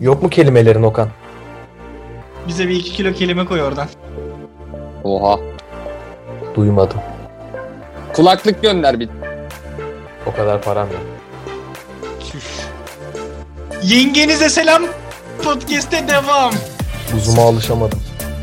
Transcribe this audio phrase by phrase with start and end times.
[0.00, 1.08] Yok mu kelimelerin Okan?
[2.48, 3.88] Bize bir iki kilo kelime koy oradan.
[5.04, 5.40] Oha.
[6.54, 6.98] Duymadım.
[8.12, 9.08] Kulaklık gönder bir.
[10.26, 11.00] O kadar param yok.
[12.32, 12.44] Çüş.
[13.82, 14.82] Yengenize selam.
[15.44, 16.52] Podcast'e devam.
[17.16, 18.00] Uzuma alışamadım.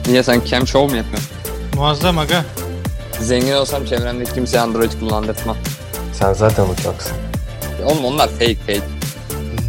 [0.07, 1.29] Niye sen cam show mu yapıyorsun?
[1.75, 2.45] Muazzam aga.
[3.19, 5.57] Zengin olsam çevremde kimseye Android kullandırtmam.
[6.13, 7.17] Sen zaten uçaksın.
[7.85, 8.81] Oğlum onlar fake fake.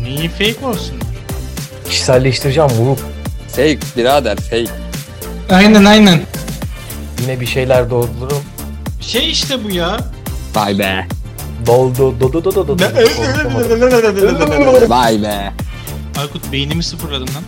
[0.03, 0.97] Neyi fake olsun?
[1.89, 2.97] Kişiselleştireceğim bunu.
[3.49, 4.71] Fake birader fake.
[5.51, 6.21] Aynen aynen.
[7.23, 8.43] Yine bir şeyler doldururum.
[9.01, 9.97] Şey işte bu ya.
[10.55, 11.07] Vay be.
[11.67, 12.77] Doldu do do do do do.
[14.89, 15.53] Vay be.
[16.19, 17.43] Aykut beynimi sıfırladın lan.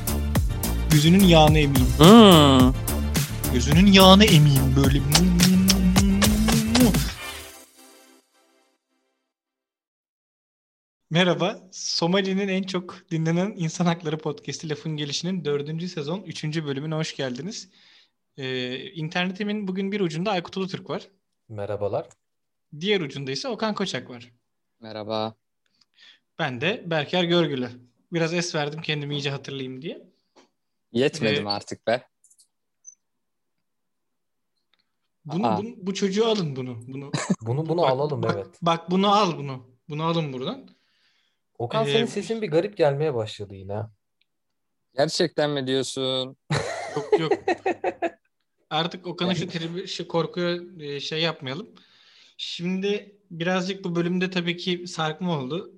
[0.91, 1.89] Gözünün yağını emeyim.
[1.99, 2.73] Hmm.
[3.53, 4.99] Gözünün yağını emeyim böyle.
[11.11, 15.89] Merhaba, Somali'nin en çok dinlenen insan hakları podcast'i Lafın Gelişi'nin 4.
[15.89, 16.45] sezon 3.
[16.45, 17.69] bölümüne hoş geldiniz.
[18.37, 21.09] Ee, internetimin bugün bir ucunda Aykut Ulutürk var.
[21.49, 22.07] Merhabalar.
[22.81, 24.33] Diğer ucunda ise Okan Koçak var.
[24.81, 25.35] Merhaba.
[26.39, 27.71] Ben de Berker Görgülü.
[28.13, 30.09] Biraz es verdim kendimi iyice hatırlayayım diye.
[30.93, 32.09] Yetmedim Ee, artık be.
[35.25, 35.59] Bunu, Aa.
[35.59, 36.79] bunu- bu çocuğu alın bunu.
[36.89, 38.47] Bunu Bunu bunu Bak- alalım bak, evet.
[38.63, 39.67] Bak bunu al bunu.
[39.89, 40.69] Bunu alın buradan.
[41.59, 43.83] Okan Ee, senin sesin bir garip gelmeye başladı yine.
[44.95, 46.37] Gerçekten mi diyorsun?
[46.97, 47.33] Yok yok.
[48.71, 51.69] Artık Okan'ın şu tribi, şu korkuya e, şey yapmayalım.
[52.37, 55.75] Şimdi birazcık bu bölümde tabii ki sarkma oldu.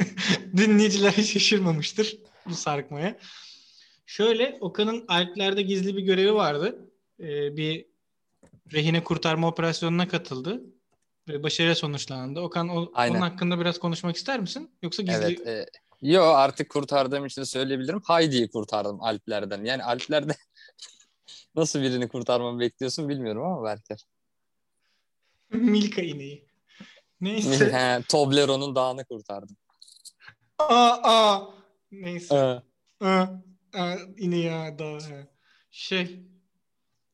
[0.56, 3.18] Dinleyiciler hiç şaşırmamıştır bu sarkmaya.
[4.06, 6.90] Şöyle Okan'ın Alplerde gizli bir görevi vardı.
[7.20, 7.86] Ee, bir
[8.72, 10.62] rehine kurtarma operasyonuna katıldı.
[11.28, 12.40] Ve başarıyla sonuçlandı.
[12.40, 13.14] Okan o, Aynen.
[13.14, 14.70] onun hakkında biraz konuşmak ister misin?
[14.82, 15.38] Yoksa gizli...
[15.44, 15.46] Evet.
[15.46, 15.66] E,
[16.02, 18.00] yo artık kurtardığım için söyleyebilirim.
[18.08, 19.64] Heidi'yi kurtardım Alplerden.
[19.64, 20.36] Yani Alplerde
[21.54, 24.04] nasıl birini kurtarmamı bekliyorsun bilmiyorum ama belki.
[25.70, 26.46] Milka ineği.
[27.20, 27.72] Neyse.
[27.72, 29.56] He, Toblerone'un dağını kurtardım.
[30.58, 31.54] aa, aa.
[31.92, 32.34] Neyse.
[32.34, 33.26] Ee, Aa,
[33.74, 34.76] aa, ineği ha.
[35.70, 36.20] Şey.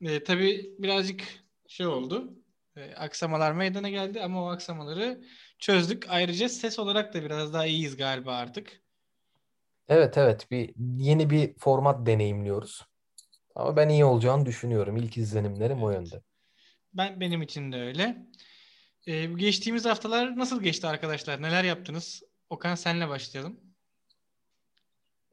[0.00, 1.22] E, tabii birazcık
[1.68, 2.39] şey oldu.
[2.76, 5.24] E, aksamalar meydana geldi ama o aksamaları
[5.58, 6.06] çözdük.
[6.08, 8.82] Ayrıca ses olarak da biraz daha iyiyiz galiba artık.
[9.88, 12.84] Evet evet bir yeni bir format deneyimliyoruz.
[13.54, 14.96] Ama ben iyi olacağını düşünüyorum.
[14.96, 16.22] İlk izlenimlerim o yönde.
[16.94, 18.26] Ben benim için de öyle.
[19.08, 21.42] E, bu geçtiğimiz haftalar nasıl geçti arkadaşlar?
[21.42, 22.22] Neler yaptınız?
[22.50, 23.60] Okan senle başlayalım.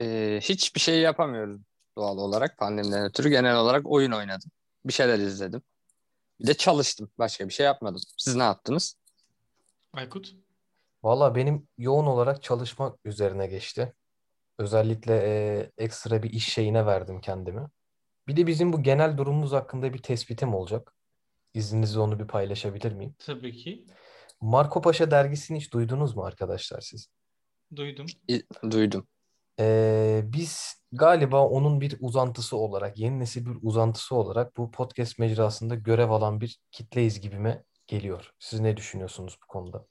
[0.02, 1.62] e, hiçbir şey yapamıyoruz
[1.98, 3.30] doğal olarak pandemiden ötürü.
[3.30, 4.52] Genel olarak oyun oynadım.
[4.86, 5.62] Bir şeyler izledim.
[6.40, 7.12] Bir de çalıştım.
[7.18, 8.02] Başka bir şey yapmadım.
[8.18, 8.96] Siz ne yaptınız?
[9.94, 10.36] Aykut.
[11.04, 13.94] Valla benim yoğun olarak çalışmak üzerine geçti.
[14.58, 17.68] Özellikle e, ekstra bir iş şeyine verdim kendimi.
[18.28, 20.94] Bir de bizim bu genel durumumuz hakkında bir tespitim olacak.
[21.54, 23.16] İzninizle onu bir paylaşabilir miyim?
[23.20, 23.86] Tabii ki.
[24.42, 27.08] Marco Paşa dergisini hiç duydunuz mu arkadaşlar siz?
[27.76, 28.06] Duydum.
[28.30, 29.08] İ- duydum.
[29.60, 35.76] Ee, biz galiba onun bir uzantısı olarak, yeni nesil bir uzantısı olarak bu podcast mecrasında
[35.76, 38.32] görev alan bir kitleyiz gibime geliyor.
[38.40, 39.86] Siz ne düşünüyorsunuz bu konuda?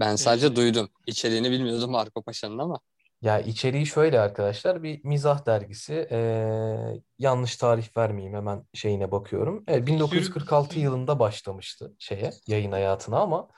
[0.00, 0.88] Ben sadece duydum.
[1.06, 2.80] İçeriğini bilmiyordum Marco Paşa'nın ama.
[3.22, 6.08] Ya içeriği şöyle arkadaşlar, bir mizah dergisi.
[6.10, 9.64] Ee, yanlış tarih vermeyeyim hemen şeyine bakıyorum.
[9.68, 13.48] Evet, 1946 Sür- yılında başlamıştı şeye, yayın hayatına ama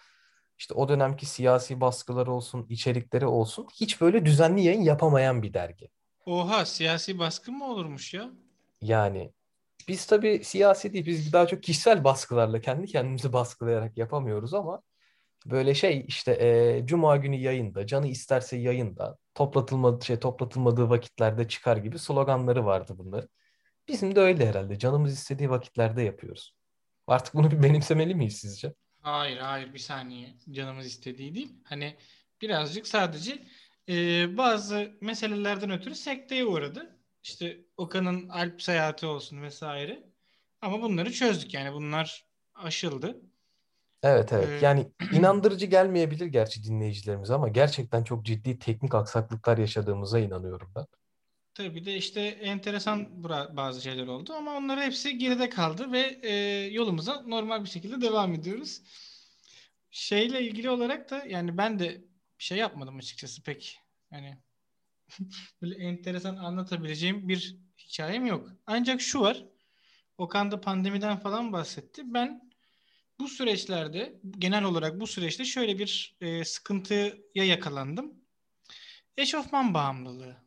[0.59, 5.89] işte o dönemki siyasi baskıları olsun, içerikleri olsun hiç böyle düzenli yayın yapamayan bir dergi.
[6.27, 8.31] Oha siyasi baskı mı olurmuş ya?
[8.81, 9.33] Yani
[9.89, 14.83] biz tabii siyasi değil, biz daha çok kişisel baskılarla kendi kendimizi baskılayarak yapamıyoruz ama
[15.47, 21.77] böyle şey işte e, Cuma günü yayında, canı isterse yayında, toplatılmadığı şey toplatılmadığı vakitlerde çıkar
[21.77, 23.29] gibi sloganları vardı bunların.
[23.89, 24.79] Bizim de öyle herhalde.
[24.79, 26.55] Canımız istediği vakitlerde yapıyoruz.
[27.07, 28.75] Artık bunu bir benimsemeli miyiz sizce?
[29.03, 31.53] Hayır hayır bir saniye canımız istediği değil.
[31.65, 31.97] Hani
[32.43, 33.43] birazcık sadece
[33.89, 36.97] e, bazı meselelerden ötürü sekteye uğradı.
[37.23, 40.13] İşte Okan'ın Alp seyahati olsun vesaire.
[40.61, 43.23] Ama bunları çözdük yani bunlar aşıldı.
[44.03, 44.49] Evet evet.
[44.63, 50.87] Ee, Yani inandırıcı gelmeyebilir gerçi dinleyicilerimize ama gerçekten çok ciddi teknik aksaklıklar yaşadığımıza inanıyorum ben.
[51.55, 53.25] Tabii bir de işte enteresan
[53.57, 56.33] bazı şeyler oldu ama onların hepsi geride kaldı ve e,
[56.73, 58.83] yolumuza normal bir şekilde devam ediyoruz.
[59.91, 62.05] Şeyle ilgili olarak da yani ben de
[62.39, 63.81] bir şey yapmadım açıkçası pek.
[64.11, 64.39] Hani
[65.63, 68.49] böyle enteresan anlatabileceğim bir hikayem yok.
[68.67, 69.45] Ancak şu var.
[70.19, 72.03] Okan da pandemiden falan bahsetti.
[72.07, 72.51] Ben
[73.21, 78.15] bu süreçlerde genel olarak bu süreçte şöyle bir e, sıkıntıya yakalandım.
[79.17, 80.42] Eşofman bağımlılığı.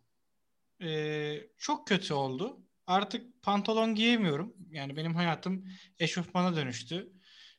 [0.82, 2.60] Ee, çok kötü oldu.
[2.88, 4.54] Artık pantolon giyemiyorum.
[4.70, 5.66] Yani benim hayatım
[6.00, 7.14] eşofmana dönüştü.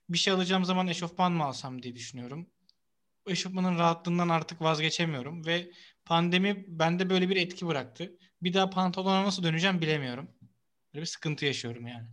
[0.09, 2.51] Bir şey alacağım zaman eşofman mı alsam diye düşünüyorum.
[3.27, 5.71] Eşofmanın rahatlığından artık vazgeçemiyorum ve
[6.05, 8.19] pandemi bende böyle bir etki bıraktı.
[8.43, 10.31] Bir daha pantolona nasıl döneceğim bilemiyorum.
[10.95, 12.09] Böyle bir sıkıntı yaşıyorum yani.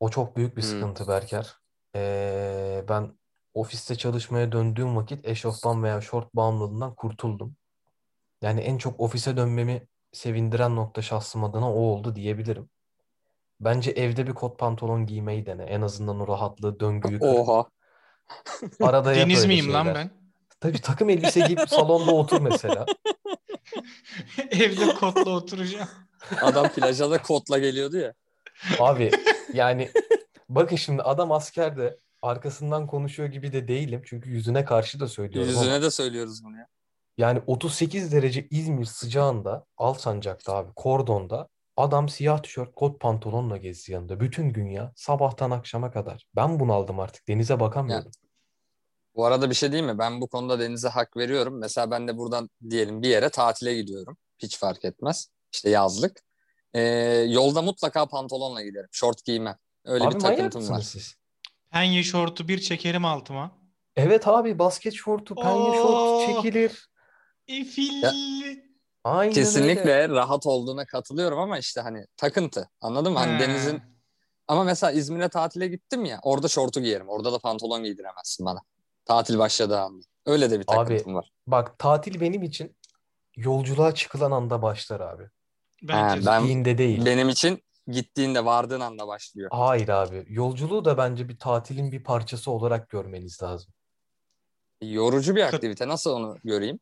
[0.00, 0.68] O çok büyük bir Hmm.
[0.70, 1.54] sıkıntı Berker.
[1.96, 3.18] Ee, ben
[3.54, 7.56] ofiste çalışmaya döndüğüm vakit eşofman veya şort bağımlılığından kurtuldum.
[8.42, 12.68] Yani en çok ofise dönmemi sevindiren nokta şahsım adına o oldu diyebilirim.
[13.60, 15.62] Bence evde bir kot pantolon giymeyi dene.
[15.62, 17.26] En azından o rahatlığı, döngüyü kır.
[17.26, 17.68] Oha.
[18.82, 19.94] Arada yap Deniz miyim lan şeyler.
[19.94, 20.10] ben?
[20.60, 22.86] Tabii takım elbise giyip salonda otur mesela.
[24.50, 25.88] Evde kotla oturacağım.
[26.42, 28.14] Adam plaja da kotla geliyordu ya.
[28.78, 29.10] Abi
[29.52, 29.90] yani
[30.48, 34.02] bakın şimdi adam askerde arkasından konuşuyor gibi de değilim.
[34.06, 36.66] Çünkü yüzüne karşı da söylüyorum ama Yüzüne de söylüyoruz bunu ya.
[37.18, 44.20] Yani 38 derece İzmir sıcağında Alsancak'ta abi kordonda adam siyah tişört kot pantolonla gezdi yanında.
[44.20, 46.26] Bütün gün ya sabahtan akşama kadar.
[46.36, 48.10] Ben bunaldım artık denize bakamıyorum.
[49.14, 49.98] Bu arada bir şey diyeyim mi?
[49.98, 51.58] Ben bu konuda Deniz'e hak veriyorum.
[51.58, 54.16] Mesela ben de buradan diyelim bir yere tatile gidiyorum.
[54.38, 55.28] Hiç fark etmez.
[55.52, 56.22] İşte yazlık.
[56.74, 56.80] Ee,
[57.28, 58.88] yolda mutlaka pantolonla giderim.
[58.92, 59.56] Şort giymem.
[59.84, 60.84] Öyle Abi bir manyak takıntım mısınız var.
[60.84, 61.14] siz?
[61.70, 63.58] Penye şortu bir çekerim altıma.
[63.96, 66.26] Evet abi basket şortu, penye şort Oo.
[66.26, 66.88] çekilir.
[67.48, 68.02] Efil.
[68.02, 68.12] Ya-
[69.04, 70.08] Aynen Kesinlikle öyle.
[70.08, 72.70] rahat olduğuna katılıyorum ama işte hani takıntı.
[72.80, 73.18] Anladın mı?
[73.18, 73.40] Hani Ha.
[73.40, 73.82] Deniz'in
[74.48, 77.08] ama mesela İzmir'e tatile gittim ya orada şortu giyerim.
[77.08, 78.58] Orada da pantolon giydiremezsin bana.
[79.04, 80.04] Tatil başladığı anda.
[80.26, 81.30] Öyle de bir Abi takıntım var.
[81.46, 82.76] bak tatil benim için
[83.36, 85.22] yolculuğa çıkılan anda başlar abi.
[85.82, 86.26] Bence Ha, de.
[86.26, 87.04] ben- Gittiğinde değil.
[87.04, 89.50] Benim için gittiğinde vardığın anda başlıyor.
[89.52, 90.24] Hayır abi.
[90.28, 93.72] Yolculuğu da bence bir tatilin bir parçası olarak görmeniz lazım.
[94.82, 95.88] Yorucu bir aktivite.
[95.88, 96.78] Nasıl onu göreyim?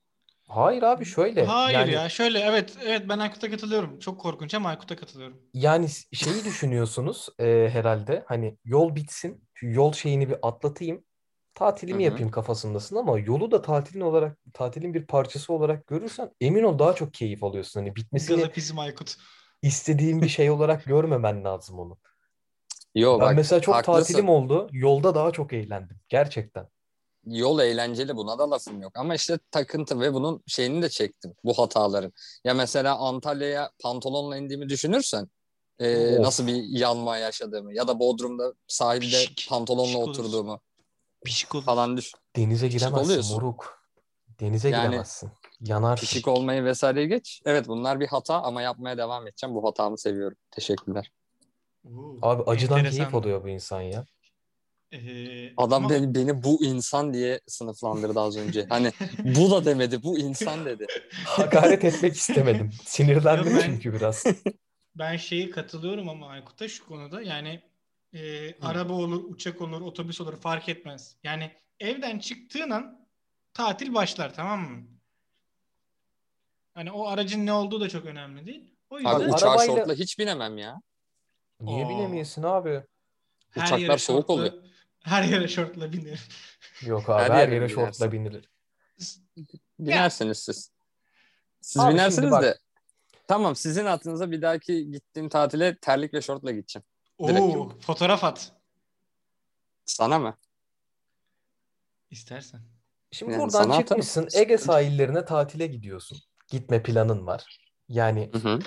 [0.49, 1.45] Hayır abi şöyle.
[1.45, 3.99] Hayır yani, ya şöyle evet evet ben Aykut'a katılıyorum.
[3.99, 5.43] Çok korkunç ama Aykut'a katılıyorum.
[5.55, 8.25] Yani şeyi düşünüyorsunuz e, herhalde.
[8.27, 9.49] Hani yol bitsin.
[9.63, 11.05] Yol şeyini bir atlatayım.
[11.55, 12.11] Tatilimi Hı hı.
[12.11, 16.95] yapayım kafasındasın ama yolu da tatilin olarak tatilin bir parçası olarak görürsen emin ol daha
[16.95, 17.81] çok keyif alıyorsun.
[17.81, 19.17] Hani bitmesini Gazapizm Aykut.
[19.63, 21.99] istediğin bir şey olarak görmemen lazım onu.
[22.95, 24.01] Yo Ben bak mesela çok haklısın.
[24.01, 24.69] tatilim oldu.
[24.73, 26.01] Yolda daha çok eğlendim.
[26.09, 26.69] Gerçekten.
[27.27, 28.93] Yol eğlenceli buna da lafım yok.
[28.97, 31.35] Ama işte takıntı ve bunun şeyini de çektim.
[31.45, 32.13] Bu hataların.
[32.45, 35.29] Ya mesela Antalya'ya pantolonla indiğimi düşünürsen
[35.79, 36.21] e, Of.
[36.21, 40.61] nasıl bir yanma yaşadığımı ya da Bodrum'da sahilde Pişik, pantolonla pişik oturduğumu
[41.25, 41.65] Pişik olur.
[41.65, 42.19] falan düşün.
[42.37, 43.37] Denize Pişik giremezsin oluyorsun.
[43.37, 43.79] moruk.
[44.41, 45.31] Denize Yani giremezsin.
[45.61, 46.07] Yanarsın.
[46.07, 47.43] Pişik olmayı vesaire geç.
[47.45, 49.55] Evet bunlar bir hata ama yapmaya devam edeceğim.
[49.57, 50.37] Bu hatamı seviyorum.
[50.51, 51.13] Teşekkürler.
[52.23, 52.99] Abi acıdan enteresan.
[52.99, 54.05] keyif alıyor bu insan ya.
[54.93, 58.67] Ee, Adam ama beni, beni bu insan diye sınıflandırdı az önce.
[58.69, 58.93] Hani
[59.25, 60.87] bu da demedi, bu insan dedi.
[61.25, 62.71] Hakaret etmek istemedim.
[62.85, 64.25] Sinirlendim ben- çünkü biraz.
[64.95, 67.61] ben şeyi katılıyorum ama Aykut'a şu konuda yani
[68.13, 71.17] e, araba olur, uçak olur, otobüs olur fark etmez.
[71.25, 71.51] Yani
[71.81, 73.07] evden çıktığın an
[73.55, 74.87] tatil başlar tamam mı?
[76.75, 78.75] Hani o aracın ne olduğu da çok önemli değil.
[78.91, 80.81] O yüzden Abi uçağa arabayla- şortla hiç binemem ya.
[81.61, 81.89] Niye Oo.
[81.89, 82.83] binemeyesin abi?
[83.51, 84.53] her uçaklar soğuk oluyor.
[85.07, 86.19] Her yere şortla binerim.
[86.83, 88.51] Yok abi Her her, yere yere şortla binilir.
[89.79, 90.73] Binersiniz siz.
[91.61, 92.59] Siz Abi binersiniz bak- de.
[93.29, 96.85] Tamam sizin aklınıza bir dahaki gittiğim tatile terlik ve şortla gideceğim.
[97.23, 97.83] Direkt Oo, yok.
[97.83, 98.53] fotoğraf at
[99.85, 100.39] Sana mı?
[102.11, 102.61] istersen.
[103.13, 103.87] Şimdi Yani buradan sana atarım.
[104.03, 106.19] çıkmışsın Ege sahillerine tatile gidiyorsun.
[106.49, 107.59] Gitme planın var.
[107.89, 108.59] Yani Hı hı.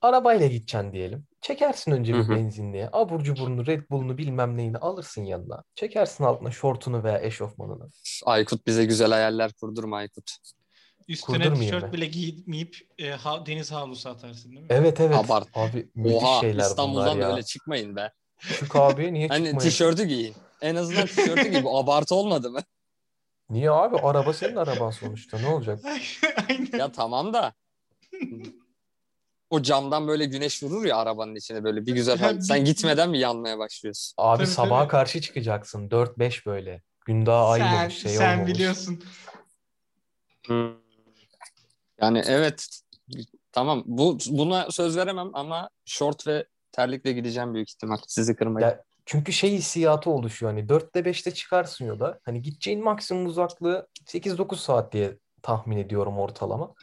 [0.00, 1.26] arabayla gideceksin diyelim.
[1.42, 2.88] Çekersin önce bir benzinliğe.
[2.92, 5.62] Abur cuburunu, Red Bull'unu bilmem neyini alırsın yanına.
[5.74, 7.90] Çekersin altına şortunu veya eşofmanını.
[8.24, 10.30] Aykut bize güzel hayaller kurdurma Aykut.
[11.08, 11.92] Üstüne Kurdurmayayım tişört ben.
[11.92, 14.66] bile giymeyip e, ha- deniz havlusu atarsın değil mi?
[14.70, 15.16] Evet evet.
[15.18, 15.48] Abart.
[15.54, 17.30] Abi müthiş Oha şeyler bunlar İstanbul'dan ya.
[17.32, 18.12] öyle çıkmayın be.
[18.58, 19.70] Çık abi niye Hani çıkmayın?
[19.70, 20.34] tişörtü giyin.
[20.60, 21.64] En azından tişörtü giy.
[21.64, 22.60] Bu abartı olmadı mı?
[23.50, 23.96] Niye abi?
[23.96, 25.38] Araba senin araban sonuçta.
[25.38, 25.80] Ne olacak?
[26.48, 26.78] Aynen.
[26.78, 27.52] Ya tamam da.
[29.52, 32.18] O camdan böyle güneş vurur ya arabanın içine böyle bir güzel.
[32.18, 34.14] Ha, Sen gitmeden mi yanmaya başlıyorsun?
[34.18, 34.90] Abi Tabii, sabaha tabii.
[34.90, 35.88] karşı çıkacaksın.
[35.88, 36.82] 4-5 böyle.
[37.06, 38.54] Gün daha sen, aymamış şey sen olmamış.
[38.54, 39.02] biliyorsun.
[42.00, 42.66] Yani evet
[43.52, 47.96] tamam bu buna söz veremem ama şort ve terlikle gideceğim büyük ihtimal.
[48.06, 48.66] Sizi kırmayın.
[48.68, 50.52] Ya, çünkü şey hissiyatı oluşuyor.
[50.52, 52.18] Hani 4'te 5'te çıkarsın yola.
[52.24, 56.74] Hani gideceğin maksimum uzaklığı 8-9 saat diye tahmin ediyorum ortalama.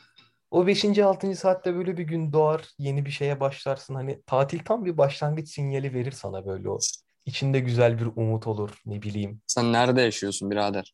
[0.52, 1.00] O 5.
[1.00, 1.36] 6.
[1.36, 2.68] saatte böyle bir gün doğar.
[2.78, 3.96] Yeni bir şeye başlarsın.
[3.96, 6.80] Hani tatil tam bir başlangıç sinyali verir sana böyle o.
[7.26, 8.82] İçinde güzel bir umut olur.
[8.86, 9.42] Ne bileyim.
[9.48, 10.94] Sen nerede yaşıyorsun birader?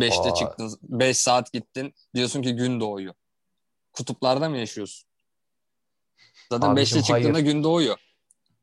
[0.00, 0.34] Beşte Aa.
[0.34, 1.94] çıktın, beş saat gittin.
[2.14, 3.14] Diyorsun ki gün doğuyor.
[3.92, 5.08] kutuplarda mı yaşıyorsun?
[6.52, 7.44] Zaten Abicim, 5'te çıktığında hayır.
[7.44, 7.96] gün doğuyor.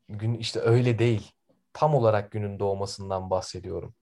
[0.09, 1.31] Gün işte öyle değil.
[1.73, 3.95] Tam olarak günün doğmasından bahsediyorum.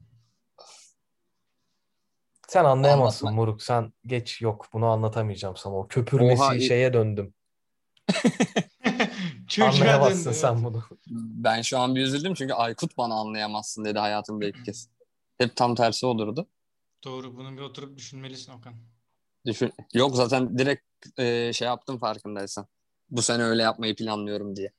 [2.52, 3.42] Sen anlayamazsın Anlatma.
[3.46, 3.64] Moruk.
[3.64, 5.76] Sen geç yok bunu anlatamayacağım sana.
[5.76, 7.34] O köpürmesi Oha, i- şeye döndüm.
[9.62, 10.64] Anlayamazsın döndü, sen evet.
[10.64, 10.84] bunu.
[11.44, 14.90] Ben şu an bir üzüldüm çünkü Aykut bana anlayamazsın dedi hayatımda ilk kez.
[15.38, 16.48] Hep tam tersi olurdu.
[17.04, 18.74] Doğru bunu bir oturup düşünmelisin Okan.
[19.46, 19.74] Düşün.
[19.94, 20.84] Yok zaten direkt
[21.20, 22.68] e, şey yaptım farkındaysan.
[23.10, 24.72] Bu sene öyle yapmayı planlıyorum diye.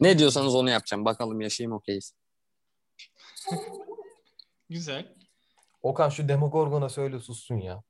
[0.00, 1.04] Ne diyorsanız onu yapacağım.
[1.04, 2.14] Bakalım yaşayayım okeyiz.
[4.70, 5.19] Güzel.
[5.82, 7.82] Okan şu Demogorgon'a söyle sussun ya.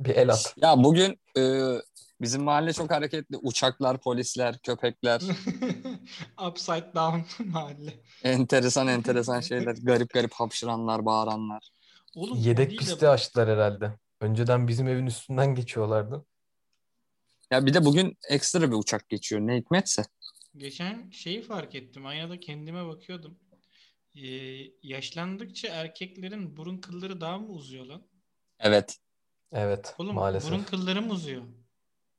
[0.00, 0.54] Bir el at.
[0.56, 1.72] Ya bugün e,
[2.20, 3.36] bizim mahalle çok hareketli.
[3.36, 5.20] Uçaklar, polisler, köpekler.
[6.48, 8.00] Upside down mahalle.
[8.24, 9.74] enteresan enteresan şeyler.
[9.82, 11.70] Garip garip hapşıranlar, bağıranlar.
[12.14, 13.92] Oğlum, Yedek değil de- pisti açtılar herhalde.
[14.20, 16.24] Önceden bizim evin üstünden geçiyorlardı.
[17.50, 19.40] Ya bir de bugün ekstra bir uçak geçiyor.
[19.40, 20.02] Ne hikmetse.
[20.56, 22.06] Geçen şeyi fark ettim.
[22.06, 23.38] Aynada kendime bakıyordum.
[24.22, 28.02] Ee, yaşlandıkça erkeklerin burun kılları daha mı uzuyor lan?
[28.58, 28.98] Evet.
[29.52, 30.50] Evet Oğlum maalesef.
[30.50, 31.42] burun kılları mı uzuyor?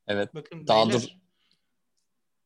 [0.07, 0.35] Evet.
[0.35, 1.07] Bakın Daha beyler, dur.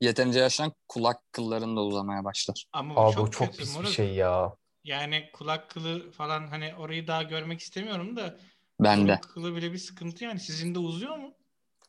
[0.01, 2.65] Yeterince yaşlan kulak kılların da uzamaya başlar.
[2.73, 4.55] Ama bu Abi çok, çok pis bir şey ya.
[4.83, 8.39] Yani kulak kılı falan hani orayı daha görmek istemiyorum da
[8.79, 9.19] Ben burun de.
[9.21, 10.39] kılı bile bir sıkıntı yani.
[10.39, 11.33] Sizin de uzuyor mu?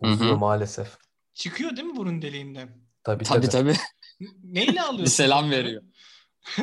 [0.00, 0.96] Uzuyor maalesef.
[1.34, 2.68] Çıkıyor değil mi burun deliğinden?
[3.04, 3.74] Tabii Tabii tabii.
[4.20, 4.28] tabii.
[4.42, 4.98] Neyle alıyorsun?
[5.04, 5.82] Bir selam veriyor.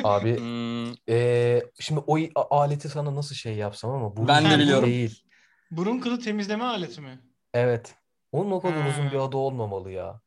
[0.04, 2.18] Abi Hmm, eee, şimdi o
[2.50, 4.88] aleti sana nasıl şey yapsam ama burun Ben de biliyorum.
[4.88, 5.22] değil.
[5.70, 7.20] Burun kılı temizleme aleti mi?
[7.54, 7.94] Evet.
[8.32, 10.20] Onun o kadar uzun bir adı olmamalı ya.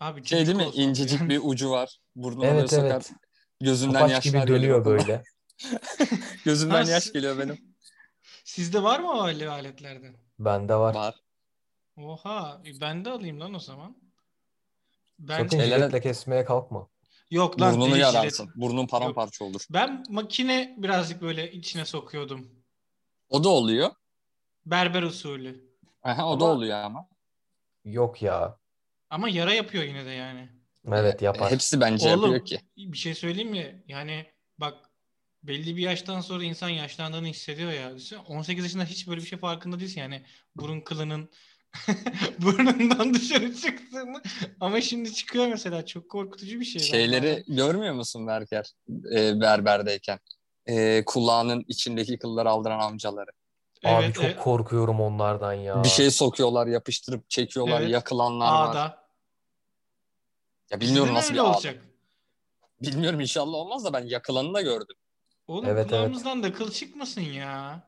[0.00, 0.70] Abi şey değil mi?
[0.74, 1.30] İncecik yani.
[1.30, 1.98] bir ucu var.
[2.16, 2.84] Burnuna Evet, sokar.
[2.84, 3.12] evet.
[3.60, 4.84] Gözünden Topaç yaşlar gibi dönüyor geliyor.
[4.84, 5.22] böyle.
[6.44, 7.58] Gözümden Ha, yaş geliyor benim.
[8.44, 10.14] Sizde var mı o alet- aletlerden?
[10.38, 10.94] Bende var.
[10.94, 11.14] Var.
[11.96, 13.96] Oha, e, ben de alayım lan o zaman.
[15.18, 16.88] Ben Sakın jiletle kesmeye kalkma.
[17.32, 18.50] Yok lan Burnunu yararsın.
[18.56, 19.60] Burnun paramparça olur.
[19.70, 22.50] Ben makine birazcık böyle içine sokuyordum.
[23.28, 23.90] O da oluyor.
[24.66, 25.72] Berber usulü.
[26.02, 27.08] Aha, o da Ama- oluyor ama.
[27.84, 28.58] Yok ya.
[29.10, 30.48] Ama yara yapıyor yine de yani.
[30.88, 31.50] Evet E, yapar.
[31.52, 32.60] Hepsi bence Oğlum yapıyor ki.
[32.76, 33.84] bir şey söyleyeyim mi?
[33.88, 34.26] Yani
[34.58, 34.90] bak
[35.42, 37.94] belli bir yaştan sonra insan yaşlandığını hissediyor ya.
[37.96, 40.24] Düşünsene, 18 yaşında hiç böyle bir şey farkında değilsin yani.
[40.56, 41.30] Burun kılının
[42.42, 44.22] burnundan dışarı çıktığını.
[44.60, 45.86] Ama şimdi çıkıyor mesela.
[45.86, 46.80] Çok korkutucu bir şey.
[46.82, 48.72] Ben Şeyleri bazen- görmüyor musun Berker?
[49.14, 50.18] E, berberdeyken.
[50.66, 53.30] E, kulağının içindeki kılları aldıran amcaları.
[53.84, 54.38] Abi Evet, çok evet.
[54.38, 55.84] korkuyorum onlardan ya.
[55.84, 57.90] Bir şey sokuyorlar, yapıştırıp çekiyorlar, Evet.
[57.90, 58.70] yakılanlar var.
[58.70, 59.02] Ağda.
[60.70, 61.56] Ya bilmiyorum de nasıl bir öyle ağda.
[61.56, 61.82] olacak.
[62.82, 64.96] Bilmiyorum inşallah olmaz da ben yakılanını da gördüm.
[65.46, 65.90] Oğlum Evet, evet.
[65.90, 67.82] kulağımızdan da kıl çıkmasın ya.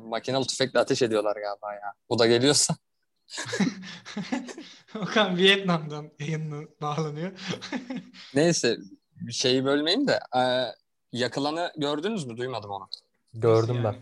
[0.00, 1.92] Makinalı tüfekle ateş ediyorlar galiba ya.
[2.08, 2.76] O da geliyorsa.
[5.02, 7.32] Okan Vietnam'dan yayınla bağlanıyor.
[8.34, 8.76] Neyse
[9.30, 10.42] şeyi bölmeyeyim de e,
[11.12, 12.36] yakılanı gördünüz mü?
[12.36, 12.88] Duymadım onu.
[13.34, 13.94] Gördüm ben.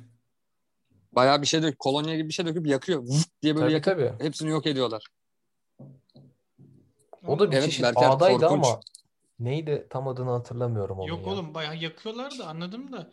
[1.12, 3.02] Bayağı bir şey dök, kolonya gibi bir şey döküp yakıyor.
[3.02, 4.24] Vıt diye böyle Tabii yakıp tabii.
[4.24, 5.04] hepsini yok ediyorlar.
[7.26, 8.64] O da bir Evet, çeşit Berker, ağdaydı korkunç.
[8.66, 8.80] ama
[9.38, 11.32] neydi tam adını hatırlamıyorum onun Yok ya.
[11.32, 13.10] oğlum bayağı yakıyorlar da anladım da.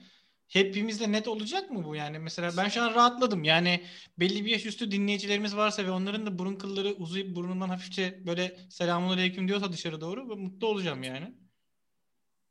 [0.56, 2.20] Hepimizde net olacak mı bu yani?
[2.20, 3.44] Mesela ben şu an rahatladım.
[3.44, 3.82] Yani
[4.20, 8.58] belli bir yaş üstü dinleyicilerimiz varsa ve onların da burun kılları uzayıp burnundan hafifçe böyle
[8.70, 11.36] selamünaleyküm diyorsa dışarı doğru ben mutlu olacağım yani.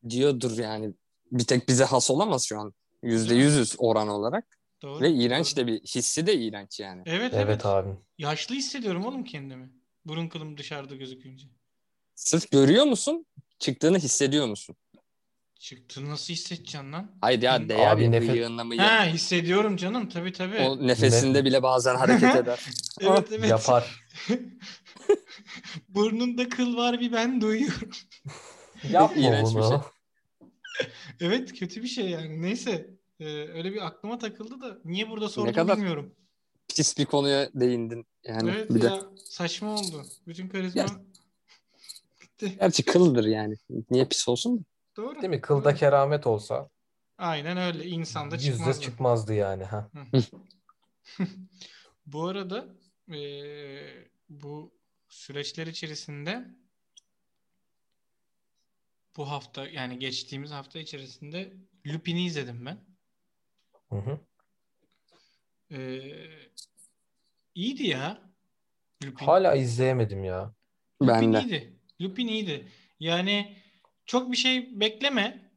[0.08, 0.94] Diyordur yani.
[1.32, 2.74] Bir tek bize has olamaz şu an.
[3.02, 4.58] Yüzde yüzüz oran olarak.
[4.82, 5.00] Doğru.
[5.00, 5.66] Ve iğrenç Doğru.
[5.66, 7.02] de bir hissi de iğrenç yani.
[7.06, 7.44] Evet evet.
[7.46, 7.88] Evet abi.
[8.18, 9.70] Yaşlı hissediyorum oğlum kendimi.
[10.04, 11.46] Burun kılım dışarıda gözükünce.
[12.14, 13.26] Sırf görüyor musun?
[13.58, 14.76] Çıktığını hissediyor musun?
[15.68, 17.10] Çıktı nasıl hissedeceksin lan?
[17.20, 18.82] Hayır ya değer Abi ya, nefes- bıyığınla mıyığın.
[18.82, 20.58] Ha hissediyorum canım tabii tabii.
[20.58, 22.64] O nefesinde bile bazen hareket eder.
[23.00, 23.50] evet evet.
[23.50, 24.04] Yapar.
[25.88, 27.90] Burnunda kıl var bir ben duyuyorum.
[28.90, 29.68] Yapma İğrenç bir bunu.
[29.68, 30.88] şey.
[31.20, 32.42] Evet kötü bir şey yani.
[32.42, 32.90] Neyse.
[33.20, 36.14] Ee, öyle bir aklıma takıldı da niye burada sordum kadar- bilmiyorum.
[36.76, 38.06] Pis bir konuya değindin.
[38.24, 38.86] Yani evet bir de.
[38.86, 40.02] ya saçma oldu.
[40.26, 40.88] Bütün karizma Ya-
[42.22, 42.56] gitti.
[42.60, 43.54] Gerçi kıldır yani.
[43.90, 44.64] Niye pis olsun?
[44.96, 45.14] Doğru.
[45.14, 45.40] Değil mi?
[45.40, 45.78] Kılda Doğru.
[45.78, 46.70] keramet olsa
[47.18, 47.86] Aynen öyle.
[47.86, 48.82] İnsanda yüzde çıkmaz.
[48.82, 49.64] çıkmazdı yani.
[49.64, 49.90] Ha.
[52.06, 52.68] Bu arada
[53.08, 54.74] eee, bu
[55.08, 56.48] süreçler içerisinde
[59.16, 61.52] bu hafta yani geçtiğimiz hafta içerisinde
[61.86, 62.84] Lupin'i izledim ben.
[63.90, 64.20] Hı hı.
[65.70, 66.50] Eee
[67.54, 68.32] iyiydi ya.
[69.04, 69.26] Lupin.
[69.26, 70.54] Hala izleyemedim ya.
[71.02, 71.40] Lupin Ben de.
[71.40, 71.78] iyiydi.
[72.00, 72.68] Lupin iyiydi.
[73.00, 73.56] Yani
[74.06, 75.50] çok bir şey bekleme.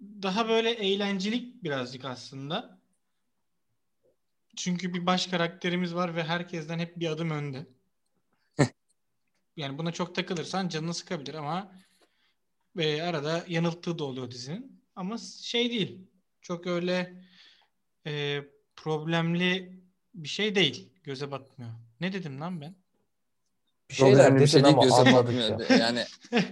[0.00, 2.80] Daha böyle eğlencelik birazcık aslında.
[4.56, 7.66] Çünkü bir baş karakterimiz var ve herkesten hep bir adım önde.
[9.56, 11.72] yani buna çok takılırsan canını sıkabilir ama
[12.76, 14.84] ve arada yanılttığı da oluyor dizinin.
[14.96, 16.08] Ama şey değil.
[16.42, 17.24] Çok öyle
[18.06, 18.44] e,
[18.76, 19.80] problemli
[20.14, 20.90] bir şey değil.
[21.02, 21.72] Göze batmıyor.
[22.00, 22.83] Ne dedim lan ben?
[23.94, 25.76] Bir şeyler dedin şey ama anladık ya.
[25.76, 26.04] Yani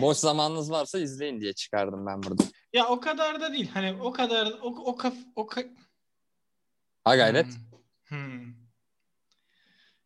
[0.00, 2.44] boş zamanınız varsa izleyin diye çıkardım ben burada.
[2.72, 3.68] ya o kadar da değil.
[3.74, 5.74] Hani o kadar o o kaf, o ka-
[7.04, 7.46] Ha gayret.
[8.08, 8.18] Hmm.
[8.18, 8.54] Hmm.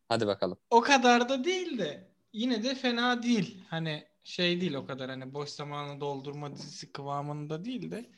[0.07, 0.57] Hadi bakalım.
[0.69, 3.63] O kadar da değil de yine de fena değil.
[3.69, 8.09] Hani şey değil o kadar hani boş zamanı doldurma dizisi kıvamında değil de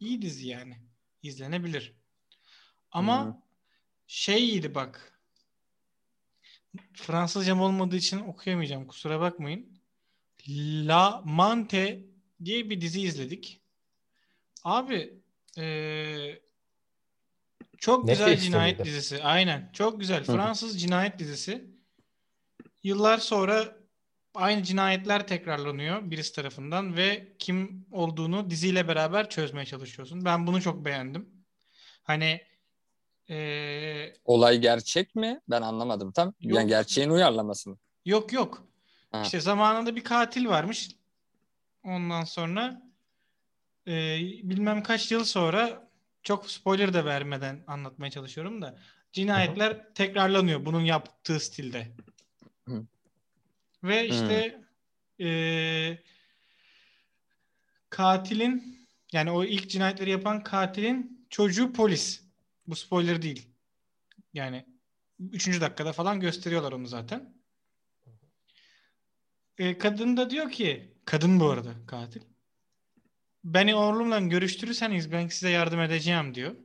[0.00, 0.76] iyi dizi yani.
[1.22, 1.96] İzlenebilir.
[2.90, 3.34] Ama Hmm.
[4.06, 5.11] şey iyiydi bak.
[6.94, 8.86] Fransızcam olmadığı için okuyamayacağım.
[8.86, 9.78] Kusura bakmayın.
[10.48, 12.04] La Mante
[12.44, 13.60] diye bir dizi izledik.
[14.64, 15.14] Abi
[15.56, 16.42] eee,
[17.78, 18.88] çok Ne güzel Netflix'te cinayet miydi?
[18.88, 19.22] dizisi.
[19.22, 19.70] Aynen.
[19.72, 20.20] Çok güzel.
[20.20, 20.32] hı.
[20.32, 21.70] Fransız cinayet dizisi.
[22.82, 23.76] Yıllar sonra
[24.34, 30.24] aynı cinayetler tekrarlanıyor birisi tarafından ve kim olduğunu diziyle beraber çözmeye çalışıyorsun.
[30.24, 31.28] Ben bunu çok beğendim.
[32.02, 32.40] Hani
[33.28, 35.40] eee, Olay gerçek mi?
[35.48, 36.34] Ben anlamadım tam.
[36.40, 36.58] Yok.
[36.58, 37.78] Yani gerçeğin uyarlaması mı?
[38.04, 38.66] Yok yok.
[39.12, 39.22] Ha.
[39.22, 40.90] İşte zamanında bir katil varmış.
[41.84, 42.82] Ondan sonra
[43.86, 43.92] e,
[44.42, 45.88] bilmem kaç yıl sonra
[46.22, 48.78] çok spoiler da vermeden anlatmaya çalışıyorum da
[49.12, 51.92] cinayetler tekrarlanıyor bunun yaptığı stilde.
[52.68, 52.84] Hı.
[53.84, 54.60] Ve işte
[55.20, 55.98] e,
[57.90, 62.22] katilin yani o ilk cinayetleri yapan katilin çocuğu polis.
[62.66, 63.48] Bu spoiler değil.
[64.34, 64.66] Yani
[65.20, 65.60] 3.
[65.60, 67.34] dakikada falan gösteriyorlar onu zaten.
[69.58, 72.22] E, kadın da diyor ki kadın bu arada katil.
[73.44, 76.56] Beni oğlumla görüştürürseniz ben size yardım edeceğim diyor.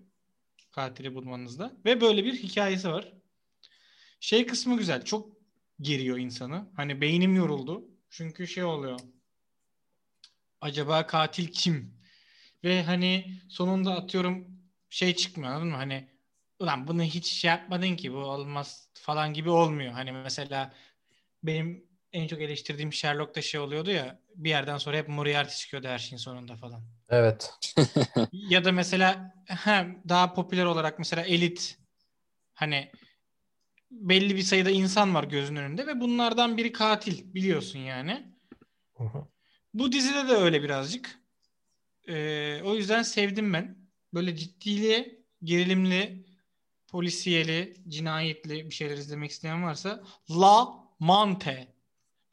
[0.72, 1.78] Katili bulmanızda.
[1.86, 3.14] Ve böyle bir hikayesi var.
[4.20, 5.06] Şey kısmı güzel.
[5.06, 5.38] Çok
[5.82, 6.70] geriyor insanı.
[6.76, 7.88] Hani beynim yoruldu.
[8.10, 9.00] Çünkü şey oluyor.
[10.62, 11.98] Acaba katil kim?
[12.64, 14.57] Ve hani sonunda atıyorum
[14.90, 15.76] şey çıkmıyor anladın mı?
[15.76, 16.08] Hani
[16.60, 19.92] ulan bunu hiç şey yapmadın ki bu olmaz falan gibi olmuyor.
[19.92, 20.74] Hani mesela
[21.44, 25.98] benim en çok eleştirdiğim Sherlock'ta şey oluyordu ya bir yerden sonra hep Moriarty çıkıyordu her
[25.98, 26.84] şeyin sonunda falan.
[27.10, 27.54] Evet.
[28.32, 31.80] Ya da mesela ha, daha popüler olarak mesela Elit
[32.54, 32.92] hani
[33.92, 38.34] belli bir sayıda insan var gözünün önünde ve bunlardan biri katil biliyorsun yani.
[38.98, 39.04] Hı.
[39.74, 41.20] Bu dizide de öyle birazcık.
[42.08, 43.87] Ee, o yüzden sevdim ben.
[44.18, 46.26] Böyle ciddili, gerilimli,
[46.88, 50.68] polisiyeli, cinayetli bir şeyler izlemek isteyen varsa La
[51.00, 51.76] Mante.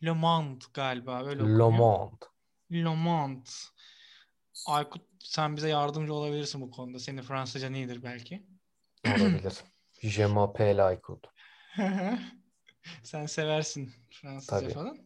[0.05, 1.47] Le Mans galiba öyle Le.
[1.47, 2.25] Monde.
[2.73, 3.67] Le Mans.
[4.67, 6.99] Aykut sen bize yardımcı olabilirsin bu konuda.
[6.99, 8.47] Senin Fransızca iyidir belki.
[9.07, 9.55] Olabilir.
[10.03, 11.27] Je m'appelle Aykut.
[13.03, 14.73] sen seversin Fransızca Tabii.
[14.73, 14.99] falan.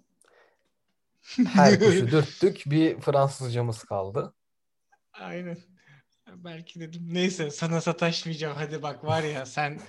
[1.46, 2.62] Her kuşu dürttük.
[2.66, 4.34] Bir Fransızcamız kaldı.
[5.12, 5.67] Aynen.
[6.36, 7.02] Belki dedim.
[7.12, 8.56] Neyse sana sataşmayacağım.
[8.56, 9.80] Hadi bak var ya sen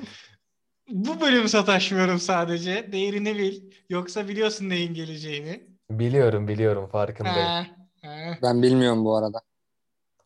[0.89, 2.91] bu bölüm sataşmıyorum sadece.
[2.91, 3.71] Değerini bil.
[3.89, 5.63] Yoksa biliyorsun neyin geleceğini.
[5.89, 7.47] Biliyorum biliyorum farkındayım.
[7.47, 7.65] Ha,
[8.01, 8.37] ha.
[8.41, 9.41] Ben bilmiyorum bu arada.